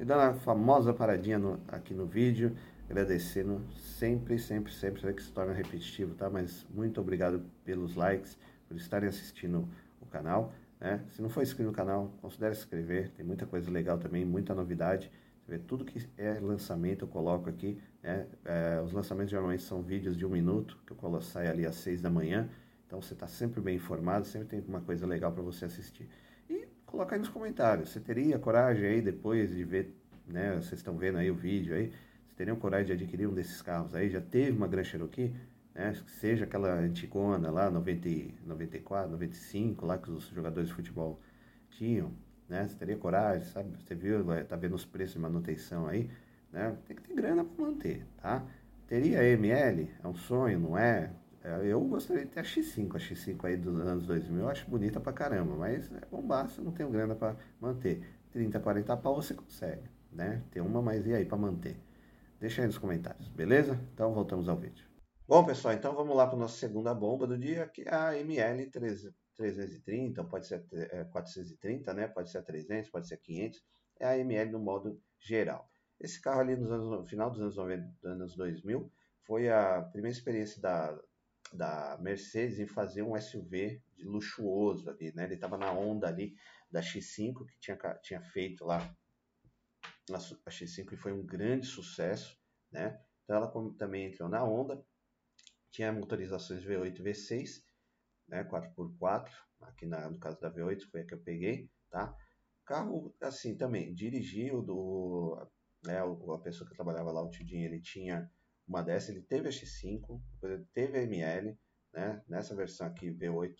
E 0.00 0.04
dando 0.04 0.22
a 0.22 0.34
famosa 0.34 0.94
paradinha 0.94 1.38
no, 1.38 1.62
aqui 1.68 1.92
no 1.92 2.06
vídeo, 2.06 2.56
agradecendo 2.88 3.60
sempre, 3.76 4.38
sempre, 4.38 4.72
sempre, 4.72 5.12
que 5.12 5.22
se 5.22 5.30
torna 5.30 5.52
repetitivo, 5.52 6.14
tá? 6.14 6.30
Mas 6.30 6.66
muito 6.74 7.00
obrigado 7.00 7.42
pelos 7.64 7.94
likes, 7.94 8.38
por 8.66 8.76
estarem 8.76 9.08
assistindo 9.08 9.68
o 10.00 10.06
canal, 10.06 10.52
né? 10.80 11.04
Se 11.10 11.20
não 11.20 11.28
for 11.28 11.42
inscrito 11.42 11.68
no 11.68 11.72
canal, 11.72 12.10
considere 12.22 12.54
se 12.54 12.62
inscrever, 12.62 13.10
tem 13.10 13.24
muita 13.24 13.46
coisa 13.46 13.70
legal 13.70 13.98
também, 13.98 14.24
muita 14.24 14.54
novidade. 14.54 15.10
Você 15.44 15.52
vê 15.52 15.58
tudo 15.58 15.84
que 15.84 16.08
é 16.16 16.38
lançamento 16.40 17.04
eu 17.04 17.08
coloco 17.08 17.48
aqui, 17.48 17.78
né? 18.02 18.26
É, 18.44 18.80
os 18.82 18.92
lançamentos 18.92 19.30
geralmente 19.30 19.62
são 19.62 19.82
vídeos 19.82 20.16
de 20.16 20.24
um 20.24 20.30
minuto, 20.30 20.78
que 20.86 20.92
eu 20.92 20.96
coloco, 20.96 21.24
sai 21.24 21.46
ali 21.46 21.66
às 21.66 21.76
seis 21.76 22.00
da 22.00 22.08
manhã, 22.08 22.48
então 22.86 23.02
você 23.02 23.12
está 23.12 23.26
sempre 23.26 23.60
bem 23.60 23.76
informado, 23.76 24.26
sempre 24.26 24.48
tem 24.48 24.64
uma 24.66 24.80
coisa 24.80 25.06
legal 25.06 25.30
para 25.30 25.42
você 25.42 25.66
assistir. 25.66 26.08
Coloca 26.88 27.14
aí 27.14 27.18
nos 27.18 27.28
comentários. 27.28 27.90
Você 27.90 28.00
teria 28.00 28.38
coragem 28.38 28.86
aí 28.86 29.02
depois 29.02 29.54
de 29.54 29.62
ver, 29.62 29.94
né? 30.26 30.54
Vocês 30.54 30.80
estão 30.80 30.96
vendo 30.96 31.18
aí 31.18 31.30
o 31.30 31.34
vídeo 31.34 31.74
aí. 31.74 31.92
Teriam 32.38 32.54
coragem 32.54 32.86
de 32.86 32.92
adquirir 32.92 33.26
um 33.26 33.34
desses 33.34 33.60
carros 33.60 33.96
aí? 33.96 34.08
Já 34.08 34.20
teve 34.20 34.56
uma 34.56 34.68
Grand 34.68 34.84
Cherokee? 34.84 35.34
Né? 35.74 35.92
Seja 36.06 36.44
aquela 36.44 36.72
antigona 36.72 37.50
lá, 37.50 37.68
90, 37.68 38.08
94, 38.46 39.10
95, 39.10 39.84
lá 39.84 39.98
que 39.98 40.08
os 40.08 40.28
jogadores 40.28 40.68
de 40.68 40.74
futebol 40.76 41.20
tinham. 41.68 42.12
Né? 42.48 42.68
Você 42.68 42.76
teria 42.76 42.96
coragem, 42.96 43.44
sabe? 43.48 43.76
Você 43.82 43.92
viu, 43.92 44.24
tá 44.46 44.54
vendo 44.54 44.76
os 44.76 44.84
preços 44.84 45.14
de 45.14 45.18
manutenção 45.18 45.88
aí, 45.88 46.08
né? 46.52 46.76
Tem 46.86 46.96
que 46.96 47.02
ter 47.02 47.14
grana 47.14 47.44
para 47.44 47.64
manter, 47.64 48.06
tá? 48.22 48.46
Teria 48.86 49.24
ML? 49.24 49.90
É 50.02 50.06
um 50.06 50.14
sonho, 50.14 50.60
não 50.60 50.78
é? 50.78 51.10
É, 51.42 51.66
eu 51.66 51.80
gostaria 51.80 52.24
de 52.24 52.30
ter 52.30 52.38
a 52.38 52.44
X5, 52.44 52.94
a 52.94 52.98
X5 52.98 53.44
aí 53.46 53.56
dos 53.56 53.80
anos 53.80 54.06
2000, 54.06 54.42
eu 54.42 54.48
acho 54.48 54.70
bonita 54.70 55.00
pra 55.00 55.12
caramba, 55.12 55.56
mas 55.56 55.90
é 55.92 56.06
bombar 56.08 56.48
se 56.48 56.60
não 56.60 56.70
tenho 56.70 56.88
grana 56.88 57.16
para 57.16 57.34
manter. 57.60 58.00
30, 58.30 58.60
40 58.60 58.96
pau 58.96 59.16
você 59.16 59.34
consegue, 59.34 59.90
né? 60.12 60.40
Tem 60.52 60.62
uma, 60.62 60.80
mas 60.80 61.04
e 61.04 61.12
aí 61.12 61.24
para 61.24 61.36
manter? 61.36 61.87
Deixa 62.40 62.62
aí 62.62 62.66
nos 62.68 62.78
comentários, 62.78 63.26
beleza? 63.28 63.74
Então 63.92 64.14
voltamos 64.14 64.48
ao 64.48 64.56
vídeo. 64.56 64.86
Bom, 65.26 65.44
pessoal, 65.44 65.74
então 65.74 65.92
vamos 65.92 66.16
lá 66.16 66.24
para 66.24 66.36
a 66.36 66.38
nossa 66.38 66.56
segunda 66.56 66.94
bomba 66.94 67.26
do 67.26 67.36
dia, 67.36 67.66
que 67.66 67.82
é 67.82 67.92
a 67.92 68.16
ML 68.16 68.70
330, 68.70 70.22
pode 70.24 70.46
ser 70.46 70.64
430, 71.10 71.90
é, 71.90 71.94
né? 71.94 72.06
Pode 72.06 72.30
ser 72.30 72.42
300, 72.42 72.90
pode 72.90 73.08
ser 73.08 73.16
500. 73.16 73.60
É 73.98 74.06
a 74.06 74.18
ML 74.18 74.52
no 74.52 74.60
modo 74.60 75.02
geral. 75.18 75.68
Esse 76.00 76.20
carro 76.20 76.40
ali 76.40 76.56
no 76.56 77.04
final 77.06 77.28
dos 77.28 77.40
anos 77.40 77.56
90, 77.56 78.08
anos 78.08 78.36
2000, 78.36 78.88
foi 79.26 79.50
a 79.50 79.82
primeira 79.82 80.16
experiência 80.16 80.62
da, 80.62 80.96
da 81.52 81.98
Mercedes 82.00 82.60
em 82.60 82.68
fazer 82.68 83.02
um 83.02 83.20
SUV 83.20 83.82
de 83.96 84.04
luxuoso 84.04 84.88
ali, 84.88 85.12
né? 85.12 85.24
Ele 85.24 85.34
estava 85.34 85.58
na 85.58 85.72
onda 85.72 86.06
ali 86.06 86.34
da 86.70 86.80
X5 86.80 87.44
que 87.46 87.58
tinha, 87.58 87.76
tinha 88.00 88.22
feito 88.22 88.64
lá 88.64 88.78
a 90.16 90.50
X5 90.50 90.92
e 90.92 90.96
foi 90.96 91.12
um 91.12 91.24
grande 91.24 91.66
sucesso, 91.66 92.38
né? 92.70 93.00
Então 93.24 93.36
ela 93.36 93.52
também 93.76 94.06
entrou 94.06 94.28
na 94.28 94.44
onda. 94.44 94.82
Tinha 95.70 95.92
motorizações 95.92 96.64
V8 96.64 96.98
e 96.98 97.02
V6, 97.02 97.62
né? 98.26 98.44
4x4, 98.44 99.30
aqui 99.60 99.86
na, 99.86 100.08
no 100.08 100.18
caso 100.18 100.40
da 100.40 100.50
V8 100.50 100.88
foi 100.90 101.02
a 101.02 101.06
que 101.06 101.14
eu 101.14 101.20
peguei, 101.20 101.70
tá? 101.90 102.16
Carro 102.64 103.14
assim 103.20 103.56
também 103.56 103.94
dirigiu 103.94 104.62
do 104.62 105.46
né, 105.84 106.00
a 106.00 106.38
pessoa 106.38 106.68
que 106.68 106.74
trabalhava 106.74 107.12
lá, 107.12 107.22
o 107.22 107.30
Tidinho, 107.30 107.64
ele 107.64 107.80
tinha 107.80 108.30
uma 108.66 108.82
dessa, 108.82 109.10
ele 109.10 109.22
teve 109.22 109.48
a 109.48 109.50
X5, 109.50 110.20
depois 110.32 110.52
ele 110.52 110.66
teve 110.74 110.98
a 110.98 111.02
ML, 111.02 111.58
né? 111.92 112.22
Nessa 112.28 112.54
versão 112.54 112.86
aqui 112.86 113.10
V8 113.10 113.54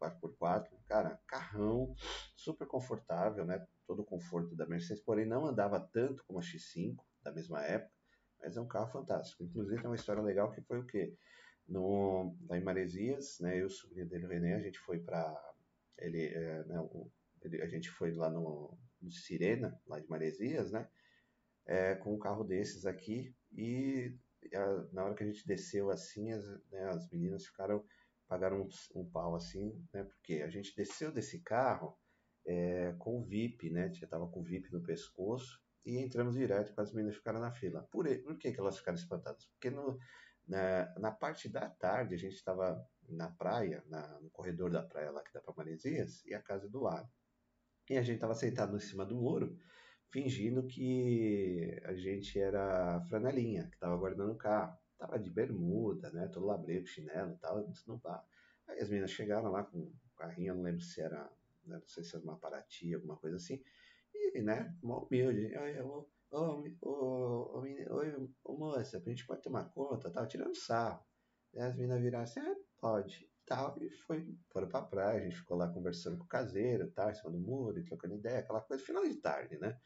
4x4, 0.00 0.68
cara, 0.86 1.20
carrão 1.26 1.94
super 2.36 2.66
confortável, 2.66 3.44
né? 3.44 3.66
Todo 3.86 4.02
o 4.02 4.04
conforto 4.04 4.54
da 4.56 4.66
Mercedes, 4.66 5.02
porém 5.02 5.26
não 5.26 5.46
andava 5.46 5.80
tanto 5.80 6.24
como 6.24 6.38
a 6.38 6.42
X5 6.42 6.96
da 7.22 7.32
mesma 7.32 7.62
época, 7.62 7.92
mas 8.40 8.56
é 8.56 8.60
um 8.60 8.68
carro 8.68 8.90
fantástico. 8.90 9.44
Inclusive 9.44 9.80
tem 9.80 9.90
uma 9.90 9.96
história 9.96 10.22
legal 10.22 10.50
que 10.50 10.62
foi 10.62 10.78
o 10.78 10.86
quê? 10.86 11.14
No, 11.66 12.36
lá 12.48 12.58
em 12.58 12.62
Maresias, 12.62 13.38
né? 13.40 13.56
Eu 13.56 13.62
e 13.62 13.64
o 13.64 13.70
sobrinho 13.70 14.08
dele, 14.08 14.26
o 14.26 14.28
René, 14.28 14.54
a 14.54 14.60
gente 14.60 14.78
foi 14.78 14.98
para 14.98 15.34
ele, 15.98 16.26
é, 16.26 16.64
né, 16.64 16.80
o, 16.80 17.10
ele, 17.42 17.62
a 17.62 17.66
gente 17.66 17.90
foi 17.90 18.12
lá 18.12 18.30
no, 18.30 18.76
no 19.00 19.10
Sirena, 19.10 19.80
lá 19.86 19.98
de 20.00 20.08
Maresias, 20.08 20.72
né? 20.72 20.88
É, 21.66 21.94
com 21.94 22.14
um 22.14 22.18
carro 22.18 22.44
desses 22.44 22.84
aqui 22.84 23.34
e 23.50 24.14
a, 24.52 24.84
na 24.92 25.04
hora 25.04 25.14
que 25.14 25.24
a 25.24 25.26
gente 25.26 25.46
desceu 25.46 25.90
assim, 25.90 26.30
as, 26.32 26.44
né, 26.70 26.84
as 26.90 27.08
meninas 27.08 27.46
ficaram, 27.46 27.82
pagaram 28.28 28.62
um, 28.62 29.00
um, 29.00 29.10
pau 29.10 29.34
assim, 29.34 29.82
né? 29.92 30.04
Porque 30.04 30.42
a 30.42 30.48
gente 30.48 30.74
desceu 30.76 31.10
desse 31.12 31.40
carro 31.40 31.96
é, 32.46 32.94
com 32.98 33.18
o 33.18 33.24
VIP, 33.24 33.70
né? 33.70 33.92
Já 33.92 34.06
tava 34.06 34.28
com 34.28 34.40
o 34.40 34.44
VIP 34.44 34.72
no 34.72 34.82
pescoço 34.82 35.60
e 35.84 35.98
entramos 35.98 36.34
direto, 36.34 36.72
as 36.78 36.92
meninas 36.92 37.16
ficaram 37.16 37.40
na 37.40 37.52
fila. 37.52 37.82
Por, 37.90 38.06
por 38.22 38.38
que, 38.38 38.52
que 38.52 38.60
elas 38.60 38.78
ficaram 38.78 38.96
espantadas? 38.96 39.44
Porque 39.46 39.70
no, 39.70 39.98
na, 40.46 40.94
na 40.98 41.10
parte 41.10 41.48
da 41.48 41.68
tarde 41.68 42.14
a 42.14 42.18
gente 42.18 42.34
estava 42.34 42.86
na 43.08 43.28
praia, 43.30 43.82
na, 43.86 44.20
no 44.20 44.30
corredor 44.30 44.70
da 44.70 44.82
praia 44.82 45.10
lá 45.10 45.22
que 45.22 45.32
dá 45.32 45.40
para 45.40 45.54
Maresias, 45.54 46.24
e 46.24 46.34
a 46.34 46.42
casa 46.42 46.68
do 46.68 46.80
lado. 46.80 47.08
E 47.90 47.98
a 47.98 48.02
gente 48.02 48.16
estava 48.16 48.34
sentado 48.34 48.76
em 48.76 48.80
cima 48.80 49.04
do 49.04 49.14
muro 49.14 49.58
fingindo 50.14 50.64
que 50.66 51.76
a 51.84 51.94
gente 51.94 52.38
era 52.38 53.00
franelinha, 53.08 53.66
que 53.68 53.74
estava 53.74 53.96
guardando 53.96 54.32
o 54.32 54.36
carro. 54.36 54.78
Tava 54.96 55.18
de 55.18 55.28
bermuda, 55.28 56.08
né? 56.12 56.28
Todo 56.28 56.46
labreiro, 56.46 56.86
chinelo 56.86 57.32
e 57.32 57.36
tal, 57.36 57.68
no 57.86 57.98
bar. 57.98 58.24
Aí 58.68 58.78
as 58.78 58.88
meninas 58.88 59.10
chegaram 59.10 59.50
lá 59.50 59.64
com 59.64 59.78
o 59.78 60.16
carrinho, 60.16 60.54
não 60.54 60.62
lembro 60.62 60.80
se 60.80 61.00
era, 61.00 61.28
né, 61.66 61.78
não 61.78 61.86
sei 61.86 62.04
se 62.04 62.14
era 62.16 62.24
uma 62.24 62.38
Paraty, 62.38 62.94
alguma 62.94 63.16
coisa 63.16 63.36
assim. 63.36 63.62
E, 64.14 64.40
né, 64.42 64.74
uma 64.82 64.98
humilde. 65.04 65.52
Ô, 65.80 66.64
ô, 66.82 67.60
oi, 67.60 67.86
ô, 68.44 68.56
moça, 68.56 68.98
a 68.98 69.08
gente 69.08 69.26
pode 69.26 69.42
tomar 69.42 69.70
conta, 69.70 70.10
tal, 70.10 70.26
tirando 70.26 70.56
sarro. 70.56 71.04
Aí 71.54 71.60
as 71.62 71.74
meninas 71.76 72.02
viraram 72.02 72.24
assim, 72.24 72.40
ah, 72.40 72.56
pode, 72.78 73.30
tal, 73.46 73.76
e 73.80 73.90
foi, 73.90 74.36
foram 74.50 74.68
pra 74.68 74.82
praia, 74.82 75.20
a 75.20 75.24
gente 75.24 75.36
ficou 75.36 75.56
lá 75.56 75.68
conversando 75.68 76.18
com 76.18 76.24
o 76.24 76.28
caseiro, 76.28 76.90
tal, 76.90 77.10
em 77.10 77.14
cima 77.14 77.30
do 77.30 77.38
muro, 77.38 77.78
e 77.78 77.84
trocando 77.84 78.14
ideia, 78.14 78.40
aquela 78.40 78.60
coisa, 78.60 78.84
final 78.84 79.04
de 79.04 79.16
tarde, 79.16 79.58
né? 79.58 79.78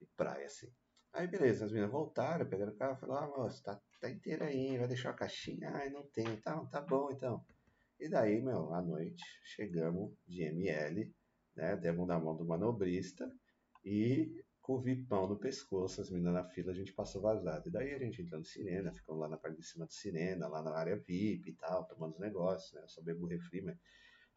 de 0.00 0.06
praia, 0.16 0.46
assim. 0.46 0.72
Aí 1.12 1.26
beleza, 1.26 1.64
as 1.64 1.72
meninas 1.72 1.90
voltaram, 1.92 2.46
pegaram 2.46 2.72
o 2.72 2.76
carro 2.76 2.96
e 2.96 3.00
falaram, 3.00 3.34
ah, 3.34 3.38
moça, 3.38 3.62
tá, 3.62 3.80
tá 4.00 4.10
inteira 4.10 4.46
aí, 4.46 4.76
vai 4.76 4.86
deixar 4.86 5.10
a 5.10 5.14
caixinha? 5.14 5.70
Ai, 5.74 5.88
não 5.90 6.02
tem, 6.10 6.36
tá, 6.40 6.54
tá 6.66 6.80
bom 6.80 7.10
então. 7.10 7.44
E 7.98 8.08
daí, 8.08 8.42
meu, 8.42 8.72
à 8.74 8.82
noite, 8.82 9.24
chegamos 9.44 10.12
de 10.26 10.42
ML, 10.42 11.14
né, 11.56 11.76
demos 11.76 12.06
na 12.06 12.18
mão 12.18 12.36
do 12.36 12.44
manobrista 12.44 13.30
e 13.84 14.44
com 14.60 14.74
o 14.74 14.80
vipão 14.80 15.28
no 15.28 15.38
pescoço, 15.38 16.00
as 16.00 16.10
meninas 16.10 16.34
na 16.34 16.44
fila, 16.44 16.72
a 16.72 16.74
gente 16.74 16.92
passou 16.92 17.22
vazado. 17.22 17.68
E 17.68 17.72
daí 17.72 17.94
a 17.94 17.98
gente 17.98 18.20
entrando 18.20 18.40
no 18.40 18.46
Sirena, 18.46 18.92
ficamos 18.92 19.20
lá 19.20 19.28
na 19.28 19.38
parte 19.38 19.56
de 19.56 19.62
cima 19.66 19.86
do 19.86 19.92
Sirena, 19.92 20.48
lá 20.48 20.62
na 20.62 20.76
área 20.76 20.96
VIP 20.96 21.50
e 21.50 21.52
tal, 21.54 21.86
tomando 21.86 22.14
os 22.14 22.20
negócios, 22.20 22.72
né, 22.72 22.82
eu 22.82 22.88
só 22.88 23.00
bebo 23.00 23.26
refri, 23.26 23.62
mas 23.62 23.78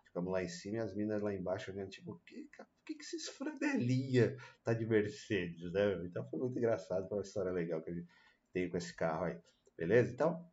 ficamos 0.05 0.31
lá 0.31 0.43
em 0.43 0.47
cima 0.47 0.77
e 0.77 0.79
as 0.79 0.95
minas 0.95 1.21
lá 1.21 1.33
embaixo 1.33 1.71
olhando, 1.71 1.89
tipo, 1.89 2.11
o 2.11 2.19
que, 2.19 2.49
que, 2.85 2.95
que 2.95 3.01
esses 3.01 3.27
franelinha 3.29 4.37
tá 4.63 4.73
de 4.73 4.85
Mercedes, 4.85 5.71
né? 5.71 6.05
Então 6.05 6.27
foi 6.29 6.39
muito 6.39 6.57
engraçado, 6.57 7.07
foi 7.07 7.17
uma 7.17 7.23
história 7.23 7.51
legal 7.51 7.81
que 7.81 7.91
a 7.91 7.93
gente 7.93 8.07
tem 8.53 8.69
com 8.69 8.77
esse 8.77 8.95
carro 8.95 9.25
aí. 9.25 9.39
Beleza? 9.77 10.11
Então, 10.11 10.48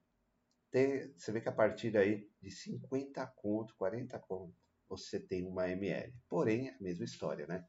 tem, 0.77 1.11
você 1.17 1.33
vê 1.33 1.41
que 1.41 1.49
a 1.49 1.53
partir 1.53 1.97
aí 1.97 2.29
de 2.39 2.51
50 2.51 3.27
conto, 3.29 3.75
40 3.79 4.19
conto, 4.19 4.55
você 4.87 5.19
tem 5.19 5.47
uma 5.47 5.71
ML. 5.71 6.13
Porém, 6.29 6.69
a 6.69 6.77
mesma 6.79 7.07
história, 7.07 7.47
né? 7.47 7.67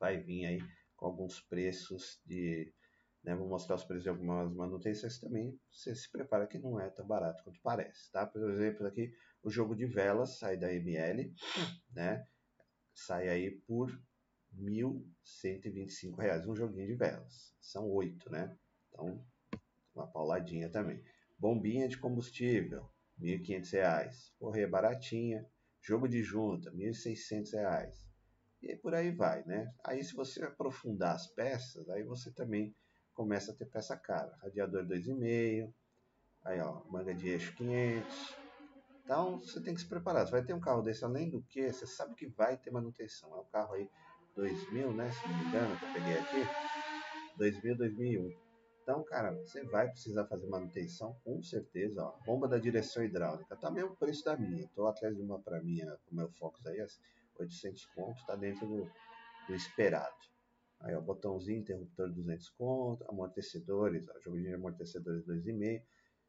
Vai 0.00 0.16
vir 0.16 0.46
aí 0.46 0.58
com 0.96 1.04
alguns 1.04 1.42
preços 1.42 2.18
de. 2.24 2.72
Né, 3.22 3.34
vou 3.34 3.46
mostrar 3.48 3.74
os 3.74 3.84
preços 3.84 4.04
de 4.04 4.08
algumas 4.08 4.50
manutenções 4.50 5.18
também. 5.18 5.60
Você 5.70 5.94
se 5.94 6.10
prepara 6.10 6.46
que 6.46 6.58
não 6.58 6.80
é 6.80 6.88
tão 6.88 7.06
barato 7.06 7.44
quanto 7.44 7.60
parece, 7.60 8.10
tá? 8.10 8.24
Por 8.24 8.48
exemplo, 8.50 8.86
aqui 8.86 9.12
o 9.42 9.50
jogo 9.50 9.76
de 9.76 9.84
velas 9.84 10.38
sai 10.38 10.56
da 10.56 10.72
ML, 10.72 11.34
né? 11.92 12.26
Sai 12.94 13.28
aí 13.28 13.50
por 13.50 13.90
R$ 13.90 14.00
1.125. 14.58 16.48
Um 16.48 16.56
joguinho 16.56 16.86
de 16.86 16.94
velas. 16.94 17.54
São 17.60 17.86
oito, 17.90 18.30
né? 18.30 18.56
Então, 18.88 19.22
uma 19.94 20.06
pauladinha 20.06 20.70
também. 20.70 21.04
Bombinha 21.38 21.88
de 21.88 21.98
combustível, 21.98 22.88
R$ 23.18 23.38
1.500. 23.38 24.32
Correia 24.38 24.68
baratinha. 24.68 25.46
Jogo 25.80 26.08
de 26.08 26.22
junta, 26.22 26.70
R$ 26.70 26.76
1.600. 26.76 27.92
E 28.62 28.74
por 28.76 28.94
aí 28.94 29.10
vai, 29.10 29.44
né? 29.44 29.72
Aí 29.84 30.02
se 30.02 30.14
você 30.14 30.42
aprofundar 30.42 31.14
as 31.14 31.26
peças, 31.28 31.88
aí 31.90 32.02
você 32.02 32.32
também 32.32 32.74
começa 33.14 33.52
a 33.52 33.54
ter 33.54 33.66
peça 33.66 33.96
cara. 33.96 34.36
Radiador 34.42 34.84
2,5, 34.84 35.72
aí 36.44 36.60
ó, 36.60 36.82
manga 36.90 37.14
de 37.14 37.28
eixo 37.28 37.54
500. 37.54 38.36
Então 39.04 39.38
você 39.38 39.60
tem 39.60 39.74
que 39.74 39.80
se 39.80 39.86
preparar. 39.86 40.26
Você 40.26 40.32
vai 40.32 40.44
ter 40.44 40.52
um 40.52 40.60
carro 40.60 40.82
desse, 40.82 41.04
além 41.04 41.30
do 41.30 41.40
que, 41.42 41.72
você 41.72 41.86
sabe 41.86 42.14
que 42.14 42.26
vai 42.26 42.56
ter 42.56 42.72
manutenção. 42.72 43.32
É 43.36 43.40
um 43.40 43.44
carro 43.44 43.74
aí 43.74 43.88
2000, 44.34 44.92
né? 44.92 45.10
Se 45.12 45.28
não 45.28 45.38
me 45.38 45.44
engano, 45.44 45.78
que 45.78 45.84
eu 45.84 45.92
peguei 45.92 46.18
aqui. 46.18 47.36
2000, 47.36 47.76
2001. 47.76 48.45
Então, 48.86 49.02
cara, 49.02 49.32
você 49.32 49.64
vai 49.64 49.90
precisar 49.90 50.26
fazer 50.26 50.46
manutenção, 50.46 51.18
com 51.24 51.42
certeza. 51.42 52.04
Ó. 52.04 52.12
Bomba 52.24 52.46
da 52.46 52.56
direção 52.56 53.02
hidráulica, 53.02 53.56
tá 53.56 53.68
mesmo 53.68 53.96
preço 53.96 54.24
da 54.24 54.36
minha. 54.36 54.62
Estou 54.62 54.86
atrás 54.86 55.16
de 55.16 55.20
uma 55.20 55.40
para 55.40 55.60
minha, 55.60 55.98
o 56.08 56.14
meu 56.14 56.30
Focus 56.34 56.64
aí, 56.68 56.78
800 57.36 57.84
conto, 57.86 58.24
tá 58.24 58.36
dentro 58.36 58.64
do, 58.64 58.88
do 59.48 59.54
esperado. 59.56 60.14
Aí, 60.78 60.94
ó, 60.94 61.00
botãozinho, 61.00 61.58
interruptor 61.58 62.12
200 62.12 62.48
conto, 62.50 63.04
amortecedores, 63.10 64.08
ó, 64.08 64.20
jogo 64.20 64.40
de 64.40 64.54
amortecedores 64.54 65.26
2,5. 65.26 65.82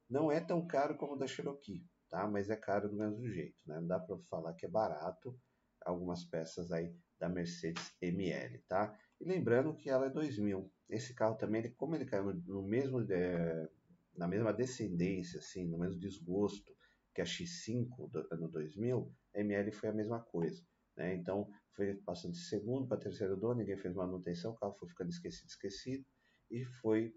Não 0.10 0.32
é 0.32 0.40
tão 0.40 0.66
caro 0.66 0.98
como 0.98 1.14
o 1.14 1.16
da 1.16 1.28
Cherokee, 1.28 1.86
tá? 2.10 2.28
Mas 2.28 2.50
é 2.50 2.56
caro 2.56 2.90
do 2.90 2.96
mesmo 2.96 3.30
jeito, 3.30 3.60
né? 3.68 3.80
Não 3.80 3.86
dá 3.86 4.00
para 4.00 4.18
falar 4.32 4.56
que 4.56 4.66
é 4.66 4.70
barato 4.70 5.40
algumas 5.86 6.24
peças 6.24 6.72
aí 6.72 6.92
da 7.20 7.30
Mercedes 7.30 7.94
ML, 8.02 8.58
tá? 8.68 8.98
E 9.20 9.26
lembrando 9.26 9.76
que 9.76 9.90
ela 9.90 10.06
é 10.06 10.10
2000. 10.10 10.72
Esse 10.90 11.14
carro 11.14 11.36
também, 11.36 11.62
ele, 11.62 11.74
como 11.74 11.96
ele 11.96 12.06
caiu 12.06 12.34
no, 12.34 12.64
mesmo, 12.64 13.02
é, 13.12 13.70
na 14.16 14.28
mesma 14.28 14.54
descendência, 14.54 15.40
assim, 15.40 15.66
no 15.66 15.80
mesmo 15.80 16.00
desgosto 16.00 16.76
que 17.14 17.22
a 17.22 17.26
X5 17.26 18.10
do 18.12 18.28
ano 18.32 18.48
2000, 18.48 19.12
a 19.36 19.40
ML 19.40 19.72
foi 19.72 19.90
a 19.90 19.94
mesma 19.94 20.20
coisa. 20.22 20.64
Né? 20.96 21.16
Então, 21.16 21.50
foi 21.74 21.96
passando 21.96 22.34
de 22.34 22.41
segundo 22.41 22.88
para 22.88 22.98
terceiro 22.98 23.36
dono, 23.36 23.60
ninguém 23.60 23.78
fez 23.78 23.94
manutenção, 23.94 24.52
o 24.52 24.56
carro 24.56 24.76
foi 24.80 24.88
ficando 24.89 25.10
esquecido, 25.10 25.48
esquecido, 25.48 26.06
e 26.50 26.63
foi, 26.63 27.13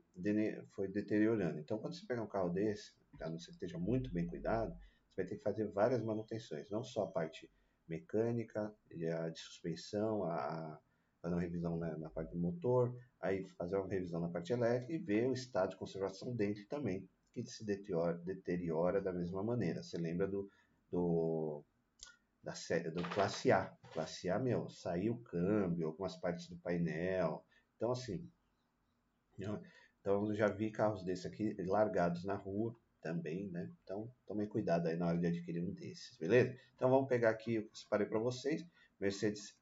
foi 0.75 0.89
deteriorando. 0.89 1.59
Então, 1.59 1.79
quando 1.79 1.95
você 1.95 2.07
pegar 2.07 2.23
um 2.23 2.29
carro 2.29 2.51
desse, 2.51 2.93
a 3.21 3.29
não 3.29 3.39
ser 3.39 3.47
que 3.47 3.53
esteja 3.53 3.79
muito 3.79 4.13
bem 4.13 4.27
cuidado, 4.27 4.75
você 5.09 5.23
vai 5.23 5.27
ter 5.27 5.37
que 5.37 5.43
fazer 5.43 5.67
várias 5.69 6.03
manutenções, 6.03 6.69
não 6.71 6.83
só 6.83 7.05
a 7.05 7.11
parte 7.11 7.51
mecânica, 7.87 8.75
a 9.19 9.29
de 9.29 9.39
suspensão, 9.39 10.25
a, 10.25 10.81
fazer 11.21 11.35
uma 11.35 11.43
revisão 11.43 11.77
na, 11.77 11.97
na, 11.99 12.11
parte 12.11 12.33
do 12.33 12.39
motor, 12.39 12.95
aí 13.21 13.49
fazer 13.51 13.77
uma 13.77 13.89
revisão 13.89 14.21
na 14.21 14.29
parte 14.29 14.53
elétrica 14.53 14.93
e 14.93 14.99
ver 14.99 15.29
o 15.29 15.33
estado 15.33 15.71
de 15.71 15.77
conservação 15.77 16.35
dentro 16.35 16.67
também, 16.67 17.09
que 17.33 17.45
se 17.45 17.65
deteriora, 17.65 18.17
deteriora 18.19 19.01
da 19.01 19.13
mesma 19.13 19.43
maneira. 19.43 19.83
Você 19.83 19.99
lembra 19.99 20.27
do, 20.27 20.51
do 20.91 21.65
da 22.43 22.55
série 22.55 22.91
do 22.91 23.03
classe 23.11 23.53
A. 23.53 23.67
Classe 23.93 24.31
A, 24.31 24.39
meu, 24.39 24.69
saiu 24.71 25.15
o 25.15 25.23
câmbio, 25.23 25.89
algumas 25.89 26.17
partes 26.17 26.49
do 26.49 26.57
painel. 26.57 27.45
Então, 27.77 27.93
assim, 27.93 28.27
né? 29.39 29.61
então 30.01 30.27
eu 30.27 30.35
já 30.35 30.49
vi 30.49 30.71
carros 30.71 31.05
desses 31.05 31.27
aqui 31.27 31.55
largados 31.63 32.25
na 32.25 32.35
rua 32.35 32.75
também, 33.03 33.51
né? 33.51 33.71
Então, 33.83 34.13
tomem 34.27 34.47
cuidado 34.47 34.87
aí 34.87 34.97
na 34.97 35.07
hora 35.07 35.19
de 35.19 35.27
adquirir 35.27 35.63
um 35.63 35.73
desses, 35.73 36.17
beleza? 36.19 36.57
Então, 36.75 36.91
vamos 36.91 37.09
pegar 37.09 37.31
aqui 37.31 37.59
o 37.59 37.63
que 37.63 37.69
eu 37.69 37.77
separei 37.77 38.07
para 38.07 38.19
vocês. 38.19 38.65
Mercedes 38.99 39.55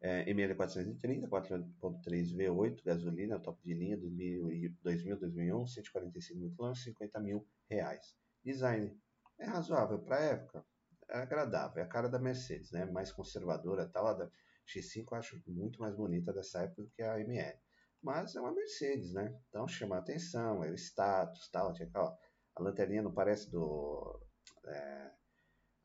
é, 0.00 0.24
ML430, 0.32 1.28
4.3 1.28 2.36
V8, 2.36 2.84
gasolina, 2.84 3.40
top 3.40 3.62
de 3.62 3.74
linha, 3.74 3.96
2000, 3.96 5.18
2001, 5.18 5.66
145 5.66 6.38
mil 6.38 6.54
km, 6.54 6.74
50 6.74 7.20
mil 7.20 7.46
reais. 7.68 8.14
Design 8.44 8.96
é 9.38 9.46
razoável 9.46 9.98
para 9.98 10.16
a 10.16 10.24
época, 10.24 10.64
é 11.10 11.18
agradável, 11.18 11.82
é 11.82 11.86
a 11.86 11.88
cara 11.88 12.08
da 12.08 12.18
Mercedes, 12.18 12.70
né? 12.72 12.84
Mais 12.84 13.12
conservadora, 13.12 13.88
tal. 13.88 14.06
A 14.06 14.14
da 14.14 14.30
X5 14.66 15.06
eu 15.10 15.18
acho 15.18 15.42
muito 15.46 15.80
mais 15.80 15.94
bonita 15.94 16.32
dessa 16.32 16.62
época 16.62 16.82
do 16.82 16.90
que 16.90 17.02
a 17.02 17.20
ML. 17.20 17.58
Mas 18.02 18.34
é 18.36 18.40
uma 18.40 18.52
Mercedes, 18.52 19.12
né? 19.12 19.34
Então 19.48 19.66
chama 19.66 19.96
a 19.96 19.98
atenção, 19.98 20.62
é 20.64 20.70
o 20.70 20.74
status, 20.74 21.48
tal. 21.50 21.72
Tinha, 21.72 21.90
ó, 21.94 22.16
a 22.56 22.62
lanterninha 22.62 23.02
não 23.02 23.12
parece 23.12 23.50
do 23.50 24.20
é, 24.66 25.10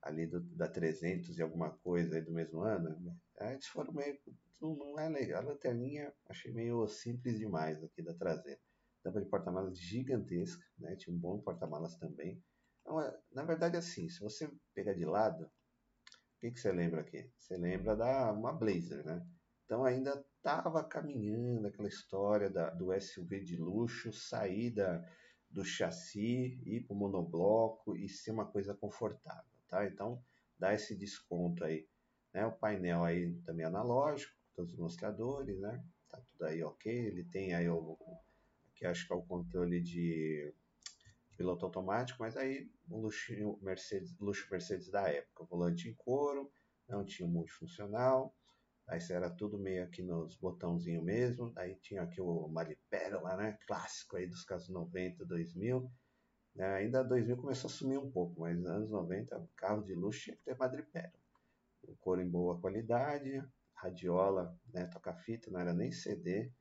ali 0.02 0.26
do, 0.26 0.40
da 0.56 0.68
300 0.68 1.38
e 1.38 1.42
alguma 1.42 1.72
coisa 1.78 2.16
aí 2.16 2.22
do 2.22 2.32
mesmo 2.32 2.62
ano. 2.62 2.90
Né? 3.00 3.54
Eles 3.54 3.68
foram 3.68 3.94
meio. 3.94 4.18
Não, 4.60 5.00
é 5.00 5.10
legal. 5.10 5.42
A 5.42 5.46
lanterninha 5.46 6.14
achei 6.28 6.52
meio 6.52 6.88
simples 6.88 7.38
demais 7.38 7.84
aqui 7.84 8.02
da 8.02 8.14
traseira. 8.14 8.60
Tampa 9.04 9.22
de 9.22 9.30
porta-malas 9.30 9.80
gigantesca, 9.80 10.64
né? 10.78 10.96
Tinha 10.96 11.16
um 11.16 11.20
bom 11.20 11.40
porta-malas 11.42 11.96
também. 11.98 12.44
Então, 12.82 13.02
é, 13.02 13.20
na 13.32 13.44
verdade, 13.44 13.76
assim, 13.76 14.08
se 14.10 14.20
você 14.20 14.52
pegar 14.76 14.94
de 14.94 15.06
lado, 15.06 15.46
o 15.46 15.50
que, 16.40 16.52
que 16.52 16.60
você 16.60 16.72
lembra 16.72 17.02
aqui? 17.02 17.32
Você 17.38 17.58
lembra 17.58 17.96
da 17.96 18.32
uma 18.32 18.54
Blazer, 18.54 19.04
né? 19.04 19.26
Então 19.66 19.84
ainda 19.86 20.24
estava 20.38 20.84
caminhando 20.84 21.68
aquela 21.68 21.88
história 21.88 22.50
da, 22.50 22.70
do 22.72 22.94
SUV 23.00 23.40
de 23.40 23.56
luxo, 23.56 24.12
saída 24.12 25.04
do 25.50 25.64
chassi, 25.64 26.62
ir 26.66 26.82
para 26.86 26.94
o 26.94 26.98
monobloco 26.98 27.96
e 27.96 28.08
ser 28.08 28.32
uma 28.32 28.46
coisa 28.46 28.74
confortável 28.76 29.52
tá? 29.72 29.88
Então, 29.88 30.24
dá 30.60 30.74
esse 30.74 30.96
desconto 30.96 31.64
aí, 31.64 31.88
né? 32.34 32.46
O 32.46 32.52
painel 32.52 33.04
aí 33.04 33.34
também 33.46 33.66
analógico, 33.66 34.32
todos 34.54 34.74
os 34.74 34.78
mostradores, 34.78 35.60
né? 35.60 35.84
Tá 36.10 36.22
tudo 36.30 36.46
aí 36.46 36.62
ok, 36.62 36.94
ele 36.94 37.24
tem 37.24 37.56
aí 37.56 37.68
o, 37.70 37.98
que 38.76 38.86
acho 38.86 39.08
que 39.08 39.14
é 39.14 39.16
o 39.16 39.24
controle 39.24 39.82
de 39.82 40.54
piloto 41.38 41.66
automático, 41.66 42.22
mas 42.22 42.36
aí 42.36 42.70
o 42.90 43.00
luxo 43.00 43.58
Mercedes, 43.62 44.16
luxo 44.20 44.48
Mercedes 44.52 44.90
da 44.90 45.10
época, 45.10 45.46
volante 45.46 45.88
em 45.88 45.94
couro, 45.94 46.52
não 46.88 47.06
tinha 47.06 47.28
multifuncional, 47.28 48.36
aí 48.86 49.00
era 49.10 49.30
tudo 49.30 49.58
meio 49.58 49.84
aqui 49.84 50.04
nos 50.04 50.36
botãozinhos 50.36 51.04
mesmo, 51.04 51.54
aí 51.56 51.76
tinha 51.76 52.02
aqui 52.02 52.20
o 52.20 52.48
Maripérola, 52.50 53.38
né, 53.38 53.58
clássico 53.66 54.18
aí 54.18 54.28
dos 54.28 54.44
casos 54.44 54.70
90, 54.70 55.26
2000, 55.26 55.82
né? 55.82 55.90
Ainda 56.60 57.04
2000 57.04 57.38
começou 57.38 57.70
a 57.70 57.72
sumir 57.72 57.98
um 57.98 58.12
pouco, 58.12 58.42
mas 58.42 58.58
nos 58.58 58.70
anos 58.70 58.90
90, 58.90 59.50
carro 59.56 59.84
de 59.84 59.94
luxo 59.96 60.22
tinha 60.22 60.36
que 60.36 60.44
ter 60.44 60.58
madrepérola. 60.58 61.14
O 61.84 61.96
couro 61.96 62.22
em 62.22 62.30
boa 62.30 62.60
qualidade, 62.60 63.44
radiola, 63.74 64.56
né, 64.74 64.86
toca-fita, 64.86 65.50
não 65.50 65.60
era 65.60 65.74
nem 65.74 65.92
CD. 65.92 66.52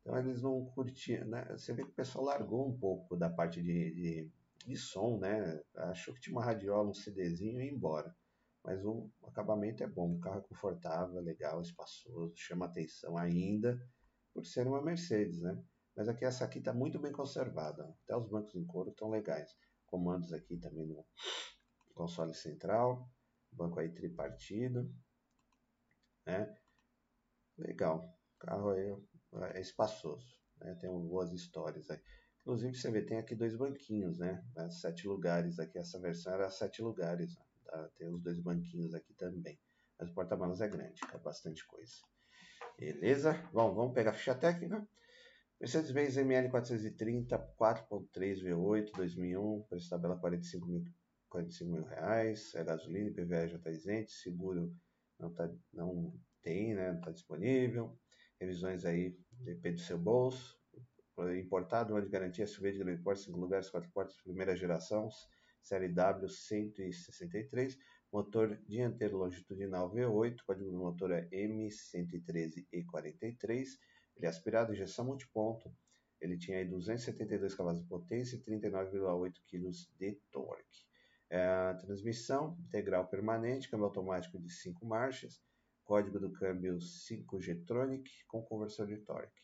Então 0.00 0.18
eles 0.18 0.42
não 0.42 0.64
curtiam, 0.66 1.26
né? 1.26 1.44
Você 1.52 1.72
vê 1.72 1.84
que 1.84 1.90
o 1.90 1.94
pessoal 1.94 2.24
largou 2.24 2.68
um 2.68 2.76
pouco 2.76 3.16
da 3.16 3.30
parte 3.30 3.62
de, 3.62 3.94
de, 3.94 4.30
de 4.66 4.76
som, 4.76 5.18
né? 5.18 5.62
Achou 5.76 6.12
que 6.12 6.20
tinha 6.20 6.36
uma 6.36 6.44
radiola, 6.44 6.90
um 6.90 6.94
CDzinho 6.94 7.60
e 7.60 7.66
ia 7.66 7.72
embora. 7.72 8.14
Mas 8.64 8.84
o 8.84 9.10
acabamento 9.22 9.82
é 9.82 9.86
bom, 9.86 10.14
o 10.14 10.20
carro 10.20 10.38
é 10.38 10.48
confortável, 10.48 11.20
legal, 11.20 11.62
espaçoso, 11.62 12.32
chama 12.36 12.66
atenção 12.66 13.16
ainda 13.16 13.80
por 14.34 14.44
ser 14.44 14.66
uma 14.66 14.82
Mercedes, 14.82 15.40
né? 15.40 15.56
Mas 15.94 16.08
aqui 16.08 16.24
essa 16.24 16.44
aqui 16.44 16.58
está 16.58 16.72
muito 16.72 16.98
bem 16.98 17.12
conservada. 17.12 17.94
Até 18.04 18.16
os 18.16 18.28
bancos 18.28 18.54
em 18.54 18.64
couro 18.64 18.90
estão 18.90 19.10
legais. 19.10 19.54
Comandos 19.86 20.32
aqui 20.32 20.56
também 20.56 20.86
no 20.86 21.04
console 21.94 22.34
central. 22.34 23.10
Banco 23.52 23.78
aí 23.78 23.90
tripartido. 23.90 24.90
Né? 26.26 26.56
Legal. 27.58 28.18
O 28.36 28.38
carro 28.38 28.70
aí 28.70 28.96
é 29.54 29.60
espaçoso. 29.60 30.40
né? 30.56 30.74
Tem 30.76 30.90
boas 30.90 31.32
histórias 31.32 31.90
aí. 31.90 32.00
Inclusive, 32.40 32.74
você 32.74 32.90
vê, 32.90 33.02
tem 33.02 33.18
aqui 33.18 33.36
dois 33.36 33.54
banquinhos, 33.54 34.18
né? 34.18 34.44
Sete 34.70 35.06
lugares 35.06 35.60
aqui. 35.60 35.78
Essa 35.78 36.00
versão 36.00 36.32
era 36.32 36.50
sete 36.50 36.82
lugares. 36.82 37.36
Tá? 37.64 37.88
Tem 37.96 38.08
os 38.08 38.20
dois 38.20 38.40
banquinhos 38.40 38.94
aqui 38.94 39.14
também. 39.14 39.60
Mas 39.98 40.10
o 40.10 40.14
porta-malas 40.14 40.60
é 40.60 40.68
grande, 40.68 41.00
é 41.12 41.18
bastante 41.18 41.64
coisa. 41.66 41.92
Beleza? 42.76 43.34
Bom, 43.52 43.72
vamos 43.74 43.94
pegar 43.94 44.10
a 44.10 44.14
ficha 44.14 44.34
técnica. 44.34 44.84
Mercedes-Benz 45.62 46.16
ML 46.16 46.50
430, 46.50 47.38
4.3 47.56 48.42
V8, 48.42 48.90
2001, 48.96 49.62
preço 49.68 49.88
tabela 49.88 50.18
45 50.18 50.66
mil, 50.66 50.82
45 51.28 51.70
mil 51.70 51.84
reais, 51.84 52.52
é 52.56 52.64
gasolina, 52.64 53.10
IPVA 53.10 53.46
já 53.46 53.58
está 53.58 53.70
isento, 53.70 54.10
seguro 54.10 54.74
não, 55.20 55.32
tá, 55.32 55.48
não 55.72 56.20
tem, 56.42 56.74
né, 56.74 56.90
não 56.90 56.98
está 56.98 57.12
disponível, 57.12 57.96
revisões 58.40 58.84
aí, 58.84 59.16
depende 59.30 59.76
do 59.76 59.82
seu 59.82 59.96
bolso, 59.96 60.58
importado, 61.38 61.94
ano 61.94 62.06
de 62.06 62.10
garantia, 62.10 62.44
SUV 62.44 62.72
de 62.72 62.78
grande 62.78 63.00
porte, 63.00 63.22
5 63.22 63.38
lugares, 63.38 63.70
4 63.70 63.88
portas, 63.92 64.20
primeira 64.20 64.56
geração, 64.56 65.08
série 65.62 65.90
W 65.90 66.28
163, 66.28 67.78
motor 68.12 68.60
dianteiro 68.66 69.16
longitudinal 69.16 69.94
V8, 69.94 70.38
código 70.44 70.72
do 70.72 70.78
motor 70.78 71.12
é 71.12 71.28
M113E43, 71.30 73.68
ele 74.22 74.28
é 74.28 74.30
aspirado, 74.30 74.72
injeção 74.72 75.04
multiponto. 75.04 75.74
Ele 76.20 76.38
tinha 76.38 76.58
aí 76.58 76.64
272 76.64 77.54
cavalos 77.54 77.80
de 77.80 77.88
potência 77.88 78.36
e 78.36 78.40
39,8 78.40 79.32
kg 79.44 79.70
de 79.98 80.12
torque. 80.30 80.86
É, 81.28 81.74
transmissão 81.74 82.56
integral 82.60 83.08
permanente, 83.08 83.68
câmbio 83.68 83.86
automático 83.86 84.38
de 84.38 84.48
5 84.48 84.86
marchas, 84.86 85.42
código 85.82 86.20
do 86.20 86.30
câmbio 86.30 86.78
5G 86.78 87.64
Tronic 87.66 88.08
com 88.28 88.42
conversor 88.42 88.86
de 88.86 88.98
torque. 88.98 89.42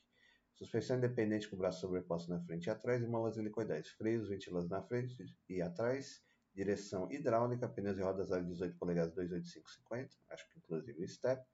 Suspensão 0.54 0.98
independente 0.98 1.48
com 1.48 1.56
braço 1.56 1.80
sobreposto 1.80 2.30
na 2.30 2.40
frente 2.40 2.66
e 2.66 2.70
atrás 2.70 3.02
e 3.02 3.06
molas 3.06 3.36
helicoidais. 3.36 3.88
Freios, 3.88 4.28
ventilas 4.28 4.68
na 4.68 4.82
frente 4.82 5.24
e 5.48 5.60
atrás. 5.60 6.22
Direção 6.54 7.10
hidráulica, 7.10 7.68
pneus 7.68 7.98
e 7.98 8.02
rodas 8.02 8.30
a 8.30 8.40
18 8.40 8.76
polegadas 8.76 9.14
28550, 9.14 10.16
acho 10.30 10.48
que 10.48 10.58
inclusive 10.58 11.02
o 11.02 11.08
step. 11.08 11.44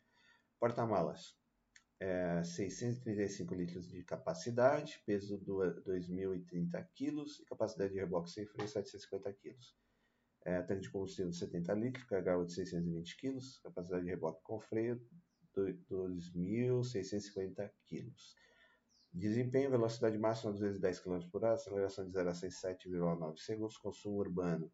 Porta-malas, 0.58 1.36
é, 2.04 2.44
635 2.44 3.54
litros 3.54 3.88
de 3.88 4.02
capacidade, 4.02 5.00
peso 5.06 5.38
do 5.38 5.60
2.030 5.86 6.86
kg 6.94 7.24
e 7.40 7.46
capacidade 7.46 7.94
de 7.94 7.98
reboque 7.98 8.30
sem 8.30 8.44
freio 8.44 8.68
750 8.68 9.32
kg. 9.32 9.56
É, 10.44 10.60
tanque 10.60 10.82
de 10.82 10.90
combustível 10.90 11.30
de 11.30 11.38
70 11.38 11.72
litros, 11.72 12.04
carga 12.04 12.44
de 12.44 12.52
620 12.52 13.16
kg, 13.16 13.38
capacidade 13.62 14.04
de 14.04 14.10
reboque 14.10 14.42
com 14.42 14.60
freio 14.60 15.00
2.650 15.56 17.70
kg. 17.86 18.12
Desempenho, 19.10 19.70
velocidade 19.70 20.18
máxima 20.18 20.52
210 20.52 21.00
km 21.00 21.20
por 21.30 21.42
hora, 21.42 21.54
aceleração 21.54 22.04
de 22.04 22.12
0 22.12 22.28
a 22.28 22.34
6, 22.34 22.54
7,9 22.54 23.38
segundos, 23.38 23.78
consumo 23.78 24.18
urbano 24.18 24.70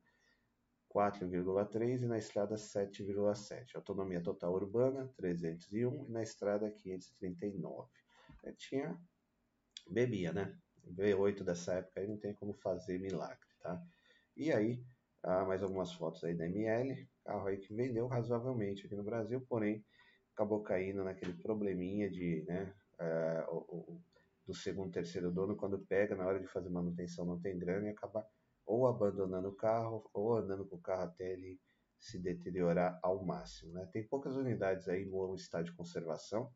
4,3 0.94 2.02
e 2.02 2.06
na 2.06 2.18
estrada 2.18 2.56
7,7. 2.56 3.76
Autonomia 3.76 4.20
total 4.20 4.52
urbana 4.52 5.08
301 5.16 6.06
e 6.06 6.10
na 6.10 6.22
estrada 6.22 6.70
539. 6.70 7.88
Eu 8.42 8.54
tinha 8.56 9.00
bebia, 9.88 10.32
né? 10.32 10.56
V8 10.88 11.44
dessa 11.44 11.74
época 11.74 12.00
aí 12.00 12.08
não 12.08 12.16
tem 12.16 12.34
como 12.34 12.52
fazer 12.54 12.98
milagre, 12.98 13.48
tá? 13.60 13.80
E 14.36 14.52
aí, 14.52 14.82
mais 15.46 15.62
algumas 15.62 15.92
fotos 15.92 16.24
aí 16.24 16.34
da 16.34 16.46
ML, 16.46 17.08
carro 17.24 17.46
aí 17.46 17.58
que 17.58 17.74
vendeu 17.74 18.06
razoavelmente 18.06 18.86
aqui 18.86 18.96
no 18.96 19.04
Brasil, 19.04 19.40
porém 19.48 19.84
acabou 20.34 20.62
caindo 20.62 21.04
naquele 21.04 21.34
probleminha 21.34 22.10
de, 22.10 22.42
né, 22.48 22.74
ah, 22.98 23.46
o, 23.50 23.56
o, 23.56 24.02
do 24.46 24.54
segundo, 24.54 24.90
terceiro 24.90 25.30
dono, 25.30 25.54
quando 25.54 25.78
pega 25.78 26.16
na 26.16 26.26
hora 26.26 26.40
de 26.40 26.46
fazer 26.46 26.70
manutenção 26.70 27.24
não 27.24 27.38
tem 27.38 27.58
grana 27.58 27.86
e 27.86 27.90
acaba 27.90 28.26
ou 28.66 28.86
abandonando 28.86 29.48
o 29.48 29.56
carro 29.56 30.08
ou 30.12 30.36
andando 30.36 30.66
com 30.66 30.76
o 30.76 30.80
carro 30.80 31.02
até 31.02 31.32
ele 31.32 31.60
se 31.98 32.18
deteriorar 32.18 32.98
ao 33.02 33.24
máximo. 33.24 33.72
Né? 33.72 33.86
Tem 33.92 34.06
poucas 34.06 34.36
unidades 34.36 34.88
aí 34.88 35.04
no 35.04 35.34
estado 35.34 35.66
de 35.66 35.72
conservação, 35.72 36.50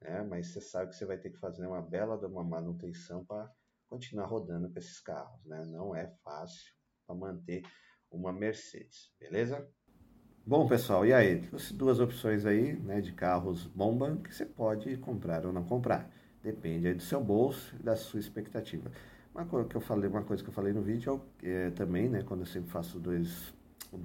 né? 0.00 0.22
mas 0.22 0.48
você 0.48 0.60
sabe 0.60 0.90
que 0.90 0.96
você 0.96 1.06
vai 1.06 1.18
ter 1.18 1.30
que 1.30 1.38
fazer 1.38 1.66
uma 1.66 1.80
bela 1.80 2.18
de 2.18 2.26
uma 2.26 2.42
manutenção 2.42 3.24
para 3.24 3.50
continuar 3.88 4.26
rodando 4.26 4.70
com 4.70 4.78
esses 4.78 5.00
carros. 5.00 5.44
Né? 5.44 5.64
Não 5.66 5.94
é 5.94 6.08
fácil 6.24 6.72
para 7.06 7.14
manter 7.14 7.62
uma 8.10 8.32
Mercedes, 8.32 9.12
beleza? 9.18 9.68
Bom, 10.44 10.66
pessoal, 10.66 11.06
e 11.06 11.12
aí? 11.12 11.42
Tem 11.42 11.76
duas 11.76 12.00
opções 12.00 12.44
aí 12.44 12.72
né, 12.72 13.00
de 13.00 13.12
carros 13.12 13.66
bomba 13.66 14.16
que 14.16 14.34
você 14.34 14.44
pode 14.44 14.96
comprar 14.96 15.46
ou 15.46 15.52
não 15.52 15.64
comprar. 15.64 16.10
Depende 16.42 16.88
aí 16.88 16.94
do 16.94 17.02
seu 17.02 17.22
bolso 17.22 17.76
e 17.78 17.82
da 17.82 17.94
sua 17.94 18.18
expectativa. 18.18 18.90
Uma 19.40 19.46
coisa 19.46 19.68
que 19.70 19.74
eu 19.74 19.80
falei, 19.80 20.10
uma 20.10 20.22
coisa 20.22 20.42
que 20.42 20.50
eu 20.50 20.52
falei 20.52 20.70
no 20.70 20.82
vídeo 20.82 21.18
é, 21.42 21.68
é 21.68 21.70
também, 21.70 22.10
né, 22.10 22.22
quando 22.22 22.40
eu 22.40 22.46
sempre 22.46 22.70
faço 22.70 23.00
dois, 23.00 23.54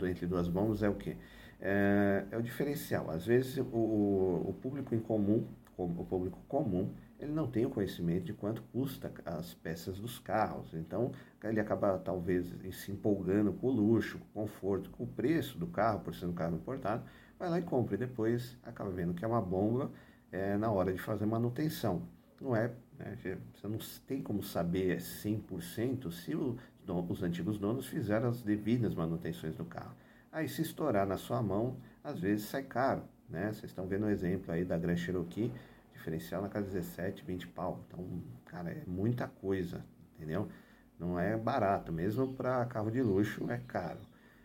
entre 0.10 0.26
duas 0.26 0.48
bombas, 0.48 0.82
é 0.82 0.88
o 0.88 0.96
que? 0.96 1.18
É, 1.60 2.24
é, 2.32 2.38
o 2.38 2.42
diferencial. 2.42 3.12
Às 3.12 3.26
vezes 3.26 3.58
o, 3.58 3.64
o 3.64 4.56
público 4.62 4.96
em 4.96 5.00
comum, 5.00 5.46
o 5.78 6.06
público 6.06 6.40
comum, 6.48 6.90
ele 7.20 7.34
não 7.34 7.48
tem 7.48 7.66
o 7.66 7.70
conhecimento 7.70 8.24
de 8.24 8.34
quanto 8.34 8.62
custa 8.72 9.12
as 9.26 9.54
peças 9.54 10.00
dos 10.00 10.20
carros. 10.20 10.74
Então, 10.74 11.12
ele 11.44 11.60
acaba 11.60 11.98
talvez 11.98 12.56
se 12.72 12.94
empolgando 12.94 13.52
com 13.52 13.68
o 13.68 13.72
luxo, 13.72 14.20
com 14.34 14.40
o 14.40 14.44
conforto, 14.44 14.90
com 14.92 15.04
o 15.04 15.08
preço 15.08 15.58
do 15.58 15.68
carro, 15.68 16.00
por 16.00 16.16
ser 16.16 16.28
um 16.28 16.34
carro 16.34 16.56
importado, 16.56 17.04
vai 17.38 17.50
lá 17.50 17.60
e 17.60 17.62
compra 17.62 17.96
e 17.96 17.98
depois 17.98 18.58
acaba 18.64 18.90
vendo 18.90 19.14
que 19.14 19.26
é 19.26 19.28
uma 19.28 19.42
bomba 19.42 19.92
é, 20.32 20.56
na 20.56 20.72
hora 20.72 20.94
de 20.94 21.02
fazer 21.02 21.26
manutenção. 21.26 22.04
Não 22.40 22.56
é 22.56 22.72
né? 22.98 23.18
Você 23.54 23.68
não 23.68 23.78
tem 24.08 24.22
como 24.22 24.44
saber 24.44 24.98
100% 24.98 26.12
se 26.12 26.36
o, 26.36 26.58
os 27.10 27.24
antigos 27.24 27.58
donos 27.58 27.88
fizeram 27.88 28.30
as 28.30 28.42
devidas 28.42 28.94
manutenções 28.94 29.56
do 29.56 29.66
carro. 29.66 29.96
Aí, 30.32 30.48
se 30.48 30.62
estourar 30.62 31.08
na 31.08 31.18
sua 31.18 31.42
mão, 31.42 31.78
às 32.04 32.20
vezes 32.20 32.46
sai 32.48 32.64
caro. 32.64 33.04
Né? 33.30 33.48
Vocês 33.48 33.66
estão 33.66 33.88
vendo 33.88 34.06
o 34.06 34.10
exemplo 34.10 34.52
aí 34.52 34.66
da 34.66 34.78
Grand 34.78 34.98
Cherokee, 34.98 35.52
diferencial 35.94 36.42
na 36.42 36.50
casa 36.50 36.68
17, 36.68 37.24
20 37.24 37.48
pau. 37.48 37.84
Então, 37.88 38.06
cara, 38.46 38.70
é 38.70 38.84
muita 38.86 39.28
coisa, 39.28 39.84
entendeu? 40.16 40.48
Não 41.00 41.20
é 41.20 41.36
barato, 41.36 41.92
mesmo 41.92 42.34
para 42.34 42.66
carro 42.66 42.92
de 42.92 43.02
luxo 43.02 43.50
é 43.50 43.58
caro. 43.58 44.00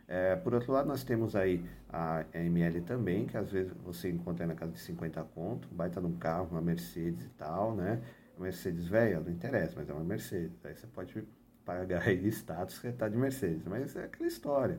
É, 0.09 0.35
por 0.35 0.55
outro 0.55 0.73
lado, 0.73 0.89
nós 0.89 1.05
temos 1.05 1.37
aí 1.37 1.65
a 1.89 2.25
ML 2.35 2.81
também, 2.81 3.27
que 3.27 3.37
às 3.37 3.53
vezes 3.53 3.73
você 3.85 4.11
encontra 4.11 4.45
na 4.45 4.57
casa 4.57 4.73
de 4.73 4.81
50 4.81 5.23
conto, 5.35 5.69
baita 5.71 6.01
num 6.01 6.17
carro, 6.17 6.49
uma 6.51 6.61
Mercedes 6.61 7.27
e 7.27 7.29
tal, 7.31 7.77
né? 7.77 8.01
Mercedes 8.41 8.89
velha, 8.89 9.21
não 9.21 9.31
interessa, 9.31 9.75
mas 9.77 9.89
é 9.89 9.93
uma 9.93 10.05
Mercedes. 10.05 10.65
Aí 10.65 10.75
você 10.75 10.87
pode 10.87 11.23
pagar 11.65 12.03
aí 12.03 12.27
status 12.29 12.79
que 12.79 12.89
está 12.89 13.09
de 13.09 13.17
Mercedes. 13.17 13.65
Mas 13.67 13.95
é 13.97 14.05
aquela 14.05 14.29
história. 14.29 14.79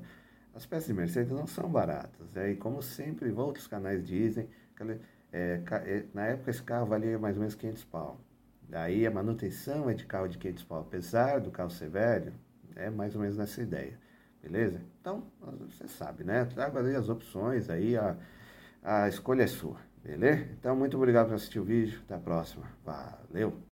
As 0.53 0.65
peças 0.65 0.87
de 0.87 0.93
Mercedes 0.93 1.31
não 1.31 1.47
são 1.47 1.69
baratas. 1.69 2.33
Né? 2.33 2.51
E 2.51 2.55
como 2.55 2.81
sempre, 2.81 3.31
outros 3.31 3.67
canais 3.67 4.05
dizem, 4.05 4.49
aquela, 4.73 4.99
é, 5.31 5.61
é, 5.85 6.05
na 6.13 6.25
época 6.27 6.51
esse 6.51 6.61
carro 6.61 6.85
valia 6.87 7.17
mais 7.17 7.35
ou 7.35 7.41
menos 7.41 7.55
500 7.55 7.83
pau. 7.85 8.19
Daí 8.67 9.05
a 9.05 9.11
manutenção 9.11 9.89
é 9.89 9.93
de 9.93 10.05
carro 10.05 10.27
de 10.27 10.37
500 10.37 10.63
pau. 10.63 10.81
Apesar 10.81 11.39
do 11.39 11.51
carro 11.51 11.69
ser 11.69 11.89
velho, 11.89 12.33
é 12.75 12.89
mais 12.89 13.15
ou 13.15 13.21
menos 13.21 13.37
nessa 13.37 13.61
ideia. 13.61 13.97
Beleza? 14.41 14.81
Então, 14.99 15.23
você 15.69 15.87
sabe, 15.87 16.23
né? 16.23 16.45
Trago 16.45 16.77
ali 16.77 16.95
as 16.95 17.09
opções 17.09 17.69
aí, 17.69 17.95
a, 17.95 18.17
a 18.81 19.07
escolha 19.07 19.43
é 19.43 19.47
sua. 19.47 19.77
Beleza? 20.03 20.47
Então, 20.59 20.75
muito 20.75 20.97
obrigado 20.97 21.27
por 21.27 21.35
assistir 21.35 21.59
o 21.59 21.63
vídeo. 21.63 22.01
Até 22.05 22.15
a 22.15 22.19
próxima. 22.19 22.65
Valeu! 22.83 23.70